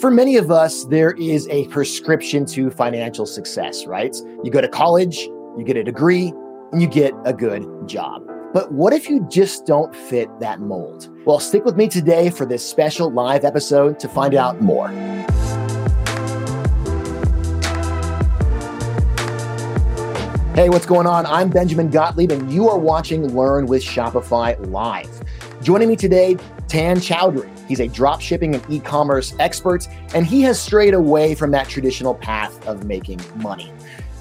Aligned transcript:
For 0.00 0.12
many 0.12 0.36
of 0.36 0.52
us, 0.52 0.84
there 0.84 1.10
is 1.18 1.48
a 1.48 1.66
prescription 1.68 2.46
to 2.46 2.70
financial 2.70 3.26
success, 3.26 3.84
right? 3.84 4.14
You 4.44 4.50
go 4.52 4.60
to 4.60 4.68
college, 4.68 5.18
you 5.56 5.64
get 5.66 5.76
a 5.76 5.82
degree, 5.82 6.32
and 6.70 6.80
you 6.80 6.86
get 6.86 7.12
a 7.24 7.32
good 7.32 7.66
job. 7.88 8.22
But 8.54 8.70
what 8.70 8.92
if 8.92 9.08
you 9.08 9.26
just 9.28 9.66
don't 9.66 9.92
fit 9.96 10.28
that 10.38 10.60
mold? 10.60 11.08
Well, 11.26 11.40
stick 11.40 11.64
with 11.64 11.76
me 11.76 11.88
today 11.88 12.30
for 12.30 12.46
this 12.46 12.64
special 12.64 13.10
live 13.10 13.44
episode 13.44 13.98
to 13.98 14.08
find 14.08 14.36
out 14.36 14.60
more. 14.60 14.88
Hey, 20.54 20.68
what's 20.68 20.86
going 20.86 21.08
on? 21.08 21.26
I'm 21.26 21.50
Benjamin 21.50 21.90
Gottlieb, 21.90 22.30
and 22.30 22.52
you 22.52 22.68
are 22.68 22.78
watching 22.78 23.34
Learn 23.34 23.66
with 23.66 23.82
Shopify 23.82 24.64
Live. 24.70 25.10
Joining 25.60 25.88
me 25.88 25.96
today, 25.96 26.36
Tan 26.68 26.98
Chowdhury. 26.98 27.57
He's 27.68 27.80
a 27.80 27.86
drop 27.86 28.20
shipping 28.20 28.54
and 28.54 28.64
e 28.70 28.80
commerce 28.80 29.34
expert, 29.38 29.86
and 30.14 30.26
he 30.26 30.40
has 30.42 30.60
strayed 30.60 30.94
away 30.94 31.34
from 31.34 31.50
that 31.52 31.68
traditional 31.68 32.14
path 32.14 32.66
of 32.66 32.84
making 32.84 33.20
money. 33.36 33.72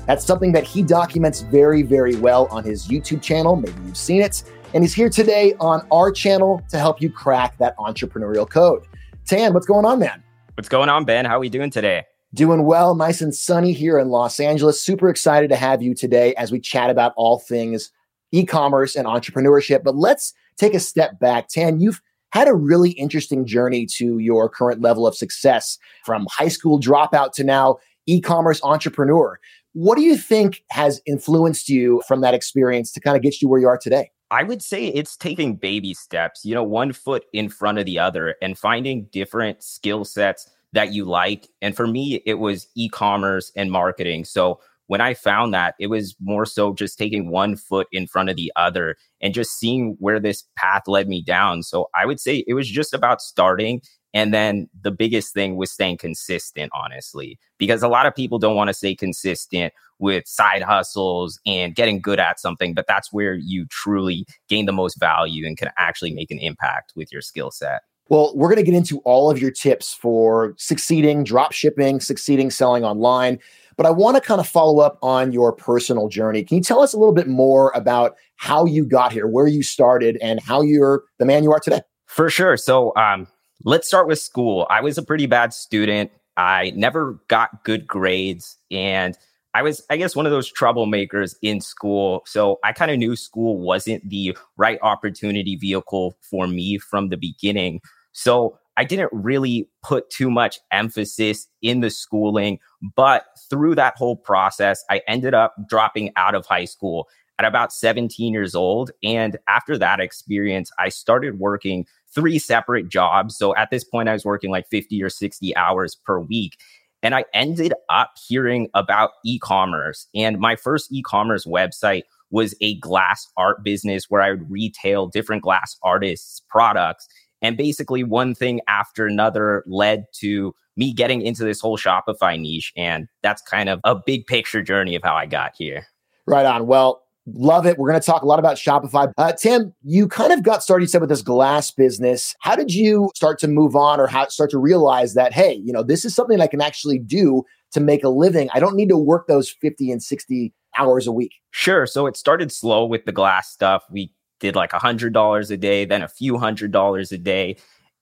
That's 0.06 0.26
something 0.26 0.52
that 0.52 0.64
he 0.64 0.84
documents 0.84 1.42
very, 1.42 1.82
very 1.82 2.16
well 2.16 2.48
on 2.52 2.64
his 2.64 2.88
YouTube 2.88 3.22
channel. 3.22 3.56
Maybe 3.56 3.76
you've 3.86 3.98
seen 3.98 4.22
it. 4.22 4.44
And 4.74 4.84
he's 4.84 4.94
here 4.94 5.10
today 5.10 5.54
on 5.60 5.86
our 5.92 6.12
channel 6.12 6.62
to 6.70 6.78
help 6.78 7.02
you 7.02 7.10
crack 7.10 7.58
that 7.58 7.76
entrepreneurial 7.78 8.50
code. 8.50 8.84
Tan, 9.26 9.54
what's 9.54 9.66
going 9.66 9.86
on, 9.86 10.00
man? 10.00 10.24
What's 10.56 10.70
going 10.70 10.90
on, 10.90 11.06
Ben? 11.06 11.26
How 11.26 11.38
are 11.38 11.40
we 11.40 11.50
doing 11.50 11.70
today? 11.70 12.04
Doing 12.34 12.64
well, 12.66 12.96
nice 12.96 13.22
and 13.22 13.34
sunny 13.34 13.72
here 13.72 13.98
in 14.00 14.10
Los 14.10 14.40
Angeles. 14.40 14.82
Super 14.82 15.10
excited 15.10 15.50
to 15.50 15.56
have 15.56 15.82
you 15.82 15.94
today 15.94 16.34
as 16.36 16.52
we 16.52 16.60
chat 16.60 16.90
about 16.90 17.14
all 17.16 17.40
things 17.40 17.92
e 18.32 18.46
commerce 18.46 18.96
and 18.96 19.08
entrepreneurship. 19.08 19.84
But 19.84 19.96
let's 19.96 20.34
take 20.58 20.74
a 20.74 20.80
step 20.80 21.20
back. 21.20 21.48
Tan, 21.48 21.80
you've 21.80 22.02
had 22.32 22.48
a 22.48 22.54
really 22.54 22.92
interesting 22.92 23.46
journey 23.46 23.86
to 23.98 24.20
your 24.20 24.50
current 24.50 24.82
level 24.82 25.08
of 25.08 25.16
success 25.16 25.78
from 26.06 26.28
high 26.30 26.48
school 26.48 26.80
dropout 26.80 27.32
to 27.34 27.44
now 27.44 27.78
e 28.06 28.22
commerce 28.22 28.60
entrepreneur. 28.64 29.40
What 29.74 29.96
do 29.96 30.02
you 30.02 30.18
think 30.18 30.64
has 30.72 31.02
influenced 31.06 31.70
you 31.70 32.02
from 32.08 32.22
that 32.22 32.34
experience 32.34 32.92
to 32.94 33.00
kind 33.00 33.16
of 33.16 33.22
get 33.22 33.42
you 33.42 33.48
where 33.48 33.60
you 33.60 33.68
are 33.68 33.78
today? 33.78 34.12
I 34.30 34.44
would 34.44 34.62
say 34.62 34.88
it's 34.88 35.16
taking 35.16 35.56
baby 35.56 35.94
steps, 35.94 36.44
you 36.44 36.54
know, 36.54 36.64
one 36.64 36.92
foot 36.92 37.26
in 37.32 37.48
front 37.48 37.78
of 37.78 37.86
the 37.86 38.00
other 38.00 38.36
and 38.42 38.58
finding 38.58 39.06
different 39.06 39.64
skill 39.64 40.04
sets 40.04 40.50
that 40.74 40.94
you 40.94 41.06
like. 41.06 41.48
And 41.62 41.76
for 41.76 41.88
me, 41.88 42.22
it 42.26 42.36
was 42.36 42.68
e 42.76 42.90
commerce 42.90 43.52
and 43.56 43.72
marketing. 43.72 44.26
So 44.26 44.60
when 44.88 45.02
I 45.02 45.14
found 45.14 45.54
that, 45.54 45.76
it 45.80 45.88
was 45.88 46.16
more 46.20 46.46
so 46.46 46.74
just 46.74 46.98
taking 46.98 47.30
one 47.30 47.56
foot 47.56 47.88
in 47.92 48.08
front 48.08 48.30
of 48.30 48.36
the 48.36 48.52
other 48.56 48.96
and 49.22 49.34
just 49.34 49.60
seeing 49.60 49.96
where 50.00 50.20
this 50.20 50.44
path 50.58 50.84
led 50.88 51.08
me 51.08 51.22
down. 51.22 51.64
So 51.64 51.90
I 51.94 52.06
would 52.06 52.20
say 52.20 52.44
it 52.48 52.54
was 52.54 52.70
just 52.70 52.94
about 52.94 53.22
starting. 53.22 53.82
And 54.14 54.34
then 54.34 54.70
the 54.82 54.92
biggest 54.92 55.34
thing 55.34 55.58
was 55.58 55.70
staying 55.70 55.98
consistent, 55.98 56.72
honestly, 56.74 57.38
because 57.58 57.84
a 57.84 57.88
lot 57.88 58.06
of 58.06 58.16
people 58.16 58.40
don't 58.40 58.56
want 58.56 58.70
to 58.70 58.74
stay 58.74 58.96
consistent 58.96 59.74
with 60.00 60.28
side 60.28 60.62
hustles 60.62 61.40
and 61.46 61.76
getting 61.76 62.00
good 62.00 62.20
at 62.20 62.40
something, 62.40 62.74
but 62.74 62.88
that's 62.88 63.12
where 63.12 63.36
you 63.36 63.66
truly 63.66 64.26
gain 64.48 64.66
the 64.66 64.72
most 64.72 65.00
value 65.00 65.46
and 65.46 65.58
can 65.58 65.70
actually 65.78 66.14
make 66.14 66.32
an 66.32 66.40
impact 66.40 66.94
with 66.96 67.12
your 67.12 67.22
skill 67.22 67.52
set. 67.52 67.82
Well, 68.10 68.32
we're 68.36 68.48
going 68.48 68.64
to 68.64 68.64
get 68.64 68.76
into 68.76 69.00
all 69.00 69.30
of 69.30 69.42
your 69.42 69.52
tips 69.52 69.94
for 69.94 70.54
succeeding 70.58 71.24
drop 71.24 71.52
shipping, 71.52 72.00
succeeding 72.00 72.50
selling 72.50 72.86
online. 72.86 73.40
But 73.78 73.86
I 73.86 73.92
want 73.92 74.16
to 74.16 74.22
kind 74.22 74.42
of 74.42 74.48
follow 74.48 74.80
up 74.80 74.98
on 75.04 75.32
your 75.32 75.54
personal 75.54 76.10
journey. 76.10 76.44
Can 76.44 76.58
you 76.58 76.64
tell 76.64 76.82
us 76.82 76.94
a 76.94 76.98
little 76.98 77.14
bit 77.14 77.28
more 77.28 77.72
about 77.76 78.16
how 78.36 78.66
you 78.66 78.86
got 78.86 79.12
here, 79.12 79.28
where 79.28 79.48
you 79.48 79.62
started, 79.62 80.18
and 80.22 80.40
how 80.40 80.62
you're 80.62 81.04
the 81.20 81.26
man 81.26 81.44
you 81.44 81.52
are 81.52 81.60
today? 81.60 81.82
For 82.08 82.30
sure. 82.30 82.58
So 82.58 82.96
um, 82.96 83.28
let's 83.64 83.88
start 83.88 84.08
with 84.08 84.20
school. 84.20 84.66
I 84.70 84.82
was 84.82 84.98
a 84.98 85.04
pretty 85.04 85.28
bad 85.28 85.54
student. 85.54 86.12
I 86.38 86.72
never 86.76 87.20
got 87.28 87.64
good 87.64 87.88
grades. 87.88 88.58
And 88.72 89.18
I 89.54 89.62
was, 89.62 89.82
I 89.90 89.98
guess, 89.98 90.16
one 90.16 90.26
of 90.26 90.32
those 90.32 90.52
troublemakers 90.52 91.36
in 91.42 91.62
school. 91.62 92.22
So 92.26 92.60
I 92.64 92.74
kind 92.74 92.92
of 92.92 92.98
knew 92.98 93.16
school 93.16 93.60
wasn't 93.60 94.08
the 94.08 94.38
right 94.56 94.80
opportunity 94.82 95.56
vehicle 95.56 96.16
for 96.22 96.48
me 96.48 96.78
from 96.78 97.10
the 97.10 97.18
beginning. 97.18 97.82
So 98.12 98.60
I 98.78 98.84
didn't 98.84 99.10
really 99.12 99.68
put 99.84 100.10
too 100.10 100.30
much 100.30 100.60
emphasis 100.72 101.48
in 101.62 101.82
the 101.82 101.90
schooling, 101.90 102.60
but 102.96 103.26
through 103.50 103.76
that 103.76 103.98
whole 103.98 104.16
process, 104.16 104.84
I 104.90 105.02
ended 105.08 105.34
up 105.34 105.56
dropping 105.68 106.12
out 106.16 106.36
of 106.36 106.46
high 106.46 106.66
school 106.66 107.10
at 107.40 107.46
about 107.46 107.74
17 107.74 108.34
years 108.34 108.56
old. 108.56 108.92
And 109.04 109.38
after 109.48 109.78
that 109.78 110.00
experience, 110.00 110.72
I 110.80 110.90
started 110.90 111.40
working 111.40 111.86
three 112.14 112.40
separate 112.40 112.88
jobs. 112.88 113.38
So 113.38 113.56
at 113.56 113.70
this 113.72 113.84
point, 113.84 114.10
I 114.10 114.14
was 114.14 114.26
working 114.26 114.52
like 114.52 114.68
50 114.68 115.02
or 115.04 115.10
60 115.10 115.56
hours 115.56 115.96
per 115.96 116.20
week. 116.20 116.58
And 117.04 117.14
I 117.14 117.26
ended 117.34 117.74
up 117.90 118.14
hearing 118.28 118.70
about 118.74 119.12
e 119.24 119.38
commerce. 119.40 120.08
And 120.16 120.40
my 120.40 120.56
first 120.56 120.92
e 120.92 121.02
commerce 121.04 121.46
website 121.46 122.04
was 122.32 122.56
a 122.60 122.78
glass 122.80 123.28
art 123.38 123.64
business 123.64 124.06
where 124.10 124.22
I 124.22 124.32
would 124.32 124.50
retail 124.52 125.08
different 125.08 125.44
glass 125.44 125.78
artists' 125.84 126.42
products 126.50 127.08
and 127.42 127.58
basically, 127.58 128.04
one 128.04 128.36
thing 128.36 128.62
after 128.68 129.06
another 129.06 129.64
led 129.68 130.06
to 130.20 130.54
me 130.78 130.94
getting 130.94 131.22
into 131.22 131.44
this 131.44 131.60
whole 131.60 131.78
Shopify 131.78 132.40
niche. 132.40 132.72
And 132.78 133.08
that's 133.24 133.42
kind 133.42 133.68
of 133.68 133.80
a 133.84 133.96
big 133.96 134.28
picture 134.28 134.62
journey 134.62 134.96
of 134.96 135.04
how 135.04 135.16
I 135.16 135.26
got 135.26 135.54
here. 135.58 135.88
Right 136.28 136.46
on. 136.46 136.68
Well, 136.68 137.02
love 137.26 137.66
it. 137.66 137.78
We're 137.78 137.90
going 137.90 138.00
to 138.00 138.06
talk 138.06 138.22
a 138.22 138.26
lot 138.26 138.40
about 138.40 138.58
Shopify. 138.58 139.12
Uh, 139.18 139.34
Tim, 139.34 139.74
you 139.84 140.08
kind 140.08 140.32
of 140.32 140.44
got 140.44 140.64
started, 140.64 140.84
you 140.84 140.88
said, 140.88 141.02
with 141.02 141.10
this 141.10 141.22
glass 141.22 141.72
business. 141.72 142.36
How 142.40 142.56
did 142.56 142.74
you 142.74 143.10
start 143.16 143.40
to 143.40 143.48
move 143.48 143.76
on 143.76 144.00
or 144.00 144.08
how 144.08 144.28
start 144.28 144.52
to 144.52 144.60
realize 144.60 145.16
that, 145.16 145.34
hey, 145.34 145.54
you 145.54 145.74
know, 145.74 145.84
this 145.84 146.06
is 146.06 146.14
something 146.14 146.40
I 146.40 146.48
can 146.48 146.62
actually 146.62 147.00
do 147.00 147.44
to 147.72 147.80
make 147.80 148.04
a 148.04 148.10
living? 148.10 148.50
I 148.54 148.60
don't 148.60 148.76
need 148.76 148.90
to 148.90 148.98
work 148.98 149.28
those 149.28 149.50
50 149.50 149.92
and 149.92 150.02
60 150.02 150.54
hours 150.78 151.08
a 151.08 151.12
week. 151.12 151.34
Sure. 151.52 151.88
So 151.88 152.06
it 152.06 152.16
started 152.16 152.52
slow 152.52 152.86
with 152.86 153.06
the 153.06 153.12
glass 153.12 153.50
stuff. 153.50 153.84
We 153.90 154.14
did 154.40 154.56
like 154.56 154.74
a 154.74 154.80
hundred 154.80 155.14
dollars 155.14 155.52
a 155.52 155.58
day, 155.58 155.86
then 155.86 156.02
a 156.02 156.08
few 156.08 156.38
hundred 156.38 156.72
dollars 156.72 157.12
a 157.12 157.18
day. 157.18 157.58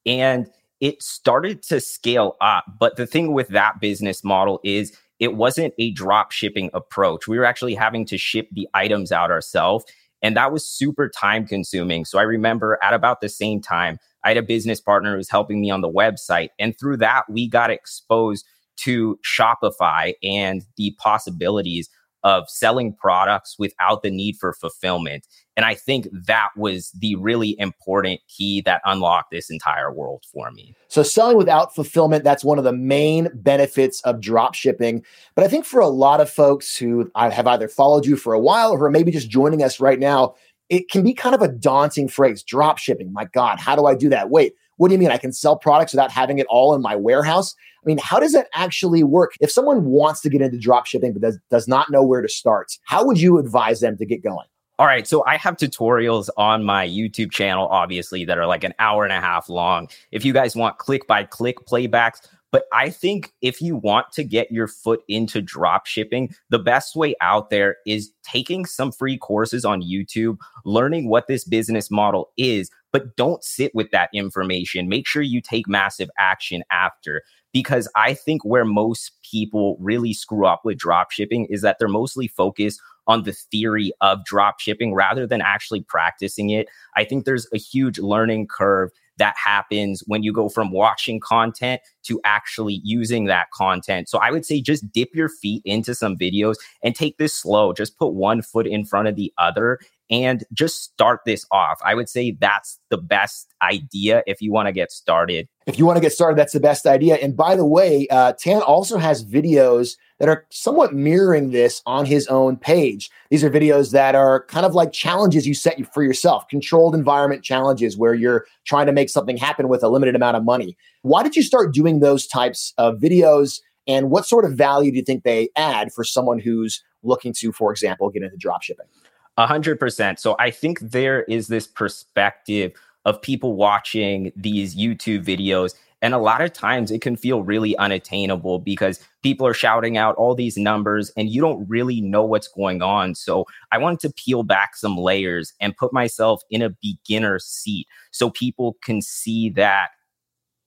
And 0.05 0.47
it 0.81 1.01
started 1.01 1.63
to 1.63 1.79
scale 1.79 2.35
up. 2.41 2.65
But 2.79 2.97
the 2.97 3.07
thing 3.07 3.33
with 3.33 3.47
that 3.49 3.79
business 3.79 4.23
model 4.23 4.59
is 4.63 4.97
it 5.19 5.35
wasn't 5.35 5.73
a 5.77 5.91
drop 5.91 6.31
shipping 6.31 6.69
approach. 6.73 7.27
We 7.27 7.37
were 7.37 7.45
actually 7.45 7.75
having 7.75 8.05
to 8.07 8.17
ship 8.17 8.49
the 8.51 8.67
items 8.73 9.11
out 9.11 9.31
ourselves. 9.31 9.85
And 10.21 10.35
that 10.35 10.51
was 10.51 10.65
super 10.65 11.07
time 11.09 11.45
consuming. 11.45 12.03
So 12.05 12.19
I 12.19 12.23
remember 12.23 12.79
at 12.81 12.93
about 12.93 13.21
the 13.21 13.29
same 13.29 13.61
time, 13.61 13.99
I 14.23 14.29
had 14.29 14.37
a 14.37 14.43
business 14.43 14.81
partner 14.81 15.11
who 15.11 15.17
was 15.17 15.29
helping 15.29 15.61
me 15.61 15.69
on 15.69 15.81
the 15.81 15.91
website. 15.91 16.49
And 16.59 16.77
through 16.77 16.97
that, 16.97 17.23
we 17.29 17.47
got 17.47 17.69
exposed 17.69 18.45
to 18.77 19.19
Shopify 19.23 20.13
and 20.23 20.65
the 20.77 20.95
possibilities 20.97 21.89
of 22.25 22.49
selling 22.49 22.91
products 22.91 23.55
without 23.57 24.01
the 24.01 24.09
need 24.09 24.35
for 24.35 24.51
fulfillment. 24.51 25.27
And 25.55 25.63
I 25.63 25.75
think 25.75 26.09
that 26.25 26.49
was 26.57 26.89
the 26.99 27.15
really 27.15 27.55
important 27.59 28.19
key 28.27 28.61
that 28.61 28.81
unlocked 28.83 29.29
this 29.31 29.49
entire 29.49 29.93
world 29.93 30.25
for 30.33 30.51
me. 30.51 30.73
So, 30.89 31.03
selling 31.03 31.37
without 31.37 31.73
fulfillment, 31.73 32.23
that's 32.23 32.43
one 32.43 32.57
of 32.57 32.63
the 32.63 32.73
main 32.73 33.29
benefits 33.35 34.01
of 34.01 34.19
drop 34.19 34.55
shipping. 34.55 35.05
But 35.35 35.45
I 35.45 35.47
think 35.47 35.65
for 35.65 35.79
a 35.79 35.87
lot 35.87 36.19
of 36.19 36.29
folks 36.29 36.75
who 36.75 37.09
have 37.15 37.47
either 37.47 37.69
followed 37.69 38.05
you 38.05 38.17
for 38.17 38.33
a 38.33 38.39
while 38.39 38.71
or 38.71 38.89
maybe 38.89 39.11
just 39.11 39.29
joining 39.29 39.61
us 39.61 39.79
right 39.79 39.99
now, 39.99 40.33
it 40.69 40.89
can 40.89 41.03
be 41.03 41.13
kind 41.13 41.35
of 41.35 41.43
a 41.43 41.47
daunting 41.47 42.07
phrase 42.07 42.41
drop 42.43 42.79
shipping. 42.79 43.13
My 43.13 43.25
God, 43.25 43.59
how 43.59 43.75
do 43.75 43.85
I 43.85 43.93
do 43.93 44.09
that? 44.09 44.31
Wait, 44.31 44.55
what 44.77 44.89
do 44.89 44.93
you 44.93 44.99
mean? 44.99 45.11
I 45.11 45.17
can 45.17 45.33
sell 45.33 45.57
products 45.57 45.93
without 45.93 46.11
having 46.11 46.39
it 46.39 46.47
all 46.49 46.73
in 46.75 46.81
my 46.81 46.95
warehouse? 46.95 47.55
I 47.83 47.87
mean, 47.87 47.97
how 47.97 48.19
does 48.19 48.33
that 48.33 48.47
actually 48.53 49.03
work? 49.03 49.33
If 49.39 49.51
someone 49.51 49.85
wants 49.85 50.21
to 50.21 50.29
get 50.29 50.41
into 50.41 50.57
drop 50.57 50.85
shipping 50.85 51.13
but 51.13 51.21
does, 51.21 51.39
does 51.49 51.67
not 51.67 51.91
know 51.91 52.03
where 52.03 52.21
to 52.21 52.29
start, 52.29 52.71
how 52.83 53.05
would 53.05 53.19
you 53.19 53.37
advise 53.37 53.79
them 53.79 53.97
to 53.97 54.05
get 54.05 54.23
going? 54.23 54.47
All 54.77 54.87
right. 54.87 55.07
So 55.07 55.23
I 55.25 55.37
have 55.37 55.55
tutorials 55.55 56.27
on 56.35 56.65
my 56.65 56.85
YouTube 56.85 57.31
channel, 57.31 57.67
obviously, 57.67 58.25
that 58.25 58.37
are 58.37 58.45
like 58.45 58.65
an 58.65 58.73
hour 58.79 59.05
and 59.05 59.13
a 59.13 59.21
half 59.21 59.47
long. 59.47 59.87
If 60.11 60.25
you 60.25 60.33
guys 60.33 60.53
want 60.53 60.79
click 60.79 61.07
by 61.07 61.23
click 61.23 61.59
playbacks, 61.65 62.27
but 62.51 62.65
I 62.71 62.89
think 62.89 63.33
if 63.41 63.61
you 63.61 63.75
want 63.75 64.11
to 64.13 64.23
get 64.23 64.51
your 64.51 64.67
foot 64.67 65.01
into 65.07 65.41
drop 65.41 65.85
shipping, 65.85 66.33
the 66.49 66.59
best 66.59 66.95
way 66.95 67.15
out 67.21 67.49
there 67.49 67.77
is 67.85 68.11
taking 68.23 68.65
some 68.65 68.91
free 68.91 69.17
courses 69.17 69.65
on 69.65 69.81
YouTube, 69.81 70.37
learning 70.63 71.09
what 71.09 71.27
this 71.27 71.43
business 71.43 71.91
model 71.91 72.31
is, 72.37 72.69
but 72.95 73.17
don't 73.17 73.43
sit 73.43 73.75
with 73.75 73.91
that 73.91 74.09
information. 74.13 74.87
Make 74.87 75.05
sure 75.05 75.21
you 75.21 75.41
take 75.41 75.67
massive 75.67 76.09
action 76.17 76.63
after 76.71 77.23
because 77.51 77.91
I 77.93 78.13
think 78.13 78.45
where 78.45 78.63
most 78.63 79.11
people 79.29 79.75
really 79.81 80.13
screw 80.13 80.45
up 80.45 80.61
with 80.63 80.77
drop 80.77 81.11
shipping 81.11 81.45
is 81.49 81.61
that 81.61 81.75
they're 81.77 81.89
mostly 81.89 82.29
focused 82.29 82.79
on 83.05 83.23
the 83.23 83.33
theory 83.33 83.91
of 83.99 84.23
drop 84.23 84.61
shipping 84.61 84.93
rather 84.93 85.27
than 85.27 85.41
actually 85.41 85.81
practicing 85.81 86.51
it. 86.51 86.69
I 86.95 87.03
think 87.03 87.25
there's 87.25 87.47
a 87.53 87.57
huge 87.57 87.99
learning 87.99 88.47
curve 88.47 88.91
that 89.17 89.35
happens 89.37 90.01
when 90.07 90.23
you 90.23 90.33
go 90.33 90.47
from 90.49 90.71
watching 90.71 91.19
content 91.19 91.81
to 92.03 92.19
actually 92.23 92.81
using 92.83 93.25
that 93.25 93.47
content. 93.51 94.09
So 94.09 94.19
I 94.19 94.31
would 94.31 94.45
say 94.45 94.61
just 94.61 94.89
dip 94.91 95.09
your 95.13 95.29
feet 95.29 95.61
into 95.65 95.95
some 95.95 96.17
videos 96.17 96.55
and 96.81 96.95
take 96.95 97.17
this 97.17 97.33
slow. 97.33 97.73
Just 97.73 97.97
put 97.97 98.13
one 98.13 98.41
foot 98.41 98.67
in 98.67 98.85
front 98.85 99.07
of 99.07 99.15
the 99.15 99.33
other 99.37 99.79
and 100.09 100.43
just 100.53 100.83
start 100.83 101.21
this 101.25 101.45
off. 101.51 101.79
I 101.83 101.95
would 101.95 102.09
say 102.09 102.31
that's 102.39 102.79
the 102.89 102.97
best 102.97 103.53
idea 103.61 104.23
if 104.27 104.41
you 104.41 104.51
want 104.51 104.67
to 104.67 104.71
get 104.71 104.91
started. 104.91 105.47
If 105.65 105.79
you 105.79 105.85
want 105.85 105.97
to 105.97 106.01
get 106.01 106.11
started, 106.11 106.37
that's 106.37 106.53
the 106.53 106.59
best 106.59 106.85
idea. 106.85 107.15
And 107.15 107.35
by 107.35 107.55
the 107.55 107.65
way, 107.65 108.07
uh, 108.11 108.33
Tan 108.33 108.61
also 108.61 108.97
has 108.97 109.25
videos 109.25 109.95
that 110.19 110.29
are 110.29 110.45
somewhat 110.49 110.93
mirroring 110.93 111.51
this 111.51 111.81
on 111.85 112.05
his 112.05 112.27
own 112.27 112.55
page. 112.55 113.09
These 113.29 113.43
are 113.43 113.49
videos 113.49 113.91
that 113.91 114.15
are 114.15 114.45
kind 114.45 114.65
of 114.65 114.75
like 114.75 114.91
challenges 114.91 115.47
you 115.47 115.53
set 115.53 115.75
for 115.93 116.03
yourself, 116.03 116.47
controlled 116.47 116.93
environment 116.93 117.43
challenges 117.43 117.97
where 117.97 118.13
you're 118.13 118.45
trying 118.65 118.85
to 118.85 118.93
make 118.93 119.09
something 119.09 119.37
happen 119.37 119.67
with 119.67 119.83
a 119.83 119.89
limited 119.89 120.15
amount 120.15 120.37
of 120.37 120.43
money. 120.43 120.77
Why 121.01 121.23
did 121.23 121.35
you 121.35 121.43
start 121.43 121.73
doing 121.73 121.99
those 121.99 122.27
types 122.27 122.73
of 122.77 122.99
videos? 122.99 123.59
And 123.87 124.09
what 124.09 124.25
sort 124.25 124.45
of 124.45 124.53
value 124.53 124.91
do 124.91 124.97
you 124.97 125.03
think 125.03 125.23
they 125.23 125.49
add 125.55 125.91
for 125.91 126.03
someone 126.03 126.39
who's 126.39 126.83
looking 127.03 127.33
to, 127.39 127.51
for 127.51 127.71
example, 127.71 128.09
get 128.09 128.23
into 128.23 128.37
dropshipping? 128.37 128.87
A 129.37 129.47
100%. 129.47 130.19
So 130.19 130.35
I 130.39 130.49
think 130.49 130.79
there 130.79 131.23
is 131.23 131.47
this 131.47 131.67
perspective 131.67 132.71
of 133.03 133.21
people 133.21 133.55
watching 133.55 134.31
these 134.35 134.75
YouTube 134.75 135.23
videos. 135.23 135.75
And 136.01 136.13
a 136.13 136.19
lot 136.19 136.41
of 136.41 136.53
times 136.53 136.91
it 136.91 137.01
can 137.01 137.15
feel 137.15 137.41
really 137.43 137.75
unattainable 137.77 138.59
because 138.59 138.99
people 139.23 139.47
are 139.47 139.53
shouting 139.53 139.97
out 139.97 140.15
all 140.15 140.35
these 140.35 140.57
numbers 140.57 141.11
and 141.17 141.29
you 141.29 141.41
don't 141.41 141.67
really 141.67 141.99
know 142.01 142.23
what's 142.23 142.47
going 142.47 142.81
on. 142.81 143.15
So 143.15 143.45
I 143.71 143.77
wanted 143.77 143.99
to 144.01 144.13
peel 144.13 144.43
back 144.43 144.75
some 144.75 144.97
layers 144.97 145.53
and 145.59 145.75
put 145.75 145.93
myself 145.93 146.41
in 146.49 146.61
a 146.61 146.75
beginner 146.81 147.39
seat 147.39 147.87
so 148.11 148.29
people 148.29 148.77
can 148.83 149.01
see 149.01 149.49
that 149.51 149.89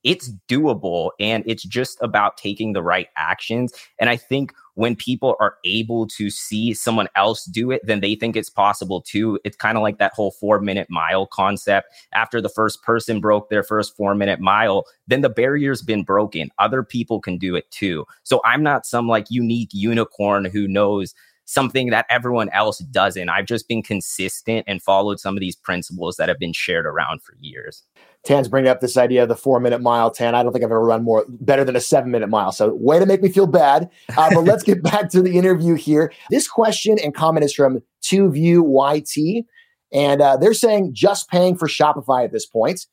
it's 0.04 0.30
doable 0.48 1.10
and 1.18 1.44
it's 1.46 1.64
just 1.64 1.98
about 2.00 2.36
taking 2.36 2.72
the 2.72 2.82
right 2.82 3.08
actions. 3.16 3.72
And 3.98 4.08
I 4.08 4.16
think 4.16 4.52
when 4.74 4.94
people 4.94 5.34
are 5.40 5.56
able 5.64 6.06
to 6.06 6.30
see 6.30 6.72
someone 6.72 7.08
else 7.16 7.44
do 7.46 7.72
it, 7.72 7.82
then 7.84 7.98
they 7.98 8.14
think 8.14 8.36
it's 8.36 8.48
possible 8.48 9.02
too. 9.02 9.38
It's 9.42 9.56
kind 9.56 9.76
of 9.76 9.82
like 9.82 9.98
that 9.98 10.12
whole 10.14 10.30
four 10.30 10.60
minute 10.60 10.86
mile 10.88 11.26
concept. 11.26 11.92
After 12.12 12.40
the 12.40 12.48
first 12.48 12.82
person 12.84 13.20
broke 13.20 13.50
their 13.50 13.64
first 13.64 13.96
four 13.96 14.14
minute 14.14 14.38
mile, 14.38 14.84
then 15.08 15.22
the 15.22 15.28
barrier's 15.28 15.82
been 15.82 16.04
broken. 16.04 16.50
Other 16.60 16.84
people 16.84 17.20
can 17.20 17.38
do 17.38 17.56
it 17.56 17.68
too. 17.72 18.06
So 18.22 18.40
I'm 18.44 18.62
not 18.62 18.86
some 18.86 19.08
like 19.08 19.26
unique 19.30 19.70
unicorn 19.72 20.44
who 20.44 20.68
knows 20.68 21.12
something 21.48 21.88
that 21.88 22.04
everyone 22.10 22.50
else 22.50 22.78
doesn't. 22.78 23.30
I've 23.30 23.46
just 23.46 23.68
been 23.68 23.82
consistent 23.82 24.64
and 24.68 24.82
followed 24.82 25.18
some 25.18 25.34
of 25.34 25.40
these 25.40 25.56
principles 25.56 26.16
that 26.16 26.28
have 26.28 26.38
been 26.38 26.52
shared 26.52 26.84
around 26.84 27.22
for 27.22 27.34
years. 27.40 27.84
Tan's 28.22 28.48
bringing 28.48 28.68
up 28.68 28.82
this 28.82 28.98
idea 28.98 29.22
of 29.22 29.30
the 29.30 29.36
four 29.36 29.58
minute 29.58 29.80
mile. 29.80 30.10
Tan, 30.10 30.34
I 30.34 30.42
don't 30.42 30.52
think 30.52 30.62
I've 30.62 30.70
ever 30.70 30.84
run 30.84 31.04
more 31.04 31.24
better 31.26 31.64
than 31.64 31.74
a 31.74 31.80
seven 31.80 32.10
minute 32.10 32.28
mile. 32.28 32.52
So, 32.52 32.74
way 32.74 32.98
to 32.98 33.06
make 33.06 33.22
me 33.22 33.30
feel 33.30 33.46
bad. 33.46 33.88
Uh, 34.14 34.28
but 34.34 34.44
let's 34.44 34.62
get 34.62 34.82
back 34.82 35.08
to 35.10 35.22
the 35.22 35.38
interview 35.38 35.74
here. 35.74 36.12
This 36.28 36.46
question 36.46 36.98
and 37.02 37.14
comment 37.14 37.44
is 37.44 37.54
from 37.54 37.80
2View 38.02 38.62
YT. 38.62 39.46
And 39.90 40.20
uh, 40.20 40.36
they're 40.36 40.52
saying 40.52 40.90
just 40.92 41.30
paying 41.30 41.56
for 41.56 41.66
Shopify 41.66 42.24
at 42.24 42.32
this 42.32 42.44
point, 42.44 42.84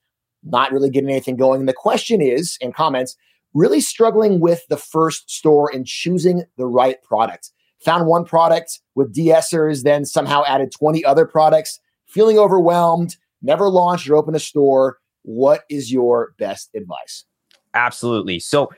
not 0.44 0.72
really 0.72 0.90
getting 0.90 1.10
anything 1.10 1.36
going. 1.36 1.60
And 1.60 1.68
the 1.68 1.74
question 1.74 2.22
is, 2.22 2.58
in 2.62 2.72
comments, 2.72 3.18
really 3.54 3.81
struggling 3.81 4.40
with 4.40 4.66
the 4.69 4.78
first 4.78 5.30
store 5.30 5.69
and 5.74 5.86
choosing 5.86 6.46
the 6.58 6.66
right 6.66 7.04
product 7.04 7.51
found 7.86 8.08
one 8.08 8.26
product 8.26 8.82
with 8.96 9.16
DSers, 9.16 9.84
then 9.84 10.04
somehow 10.04 10.44
added 10.46 10.72
20 10.72 11.06
other 11.06 11.26
products, 11.26 11.80
feeling 12.08 12.38
overwhelmed, 12.38 13.16
never 13.42 13.70
launched 13.70 14.10
or 14.10 14.16
opened 14.16 14.36
a 14.36 14.40
store. 14.40 14.98
What 15.22 15.64
is 15.70 15.92
your 15.92 16.34
best 16.38 16.70
advice? 16.76 17.24
Absolutely. 17.74 18.40
So 18.40 18.72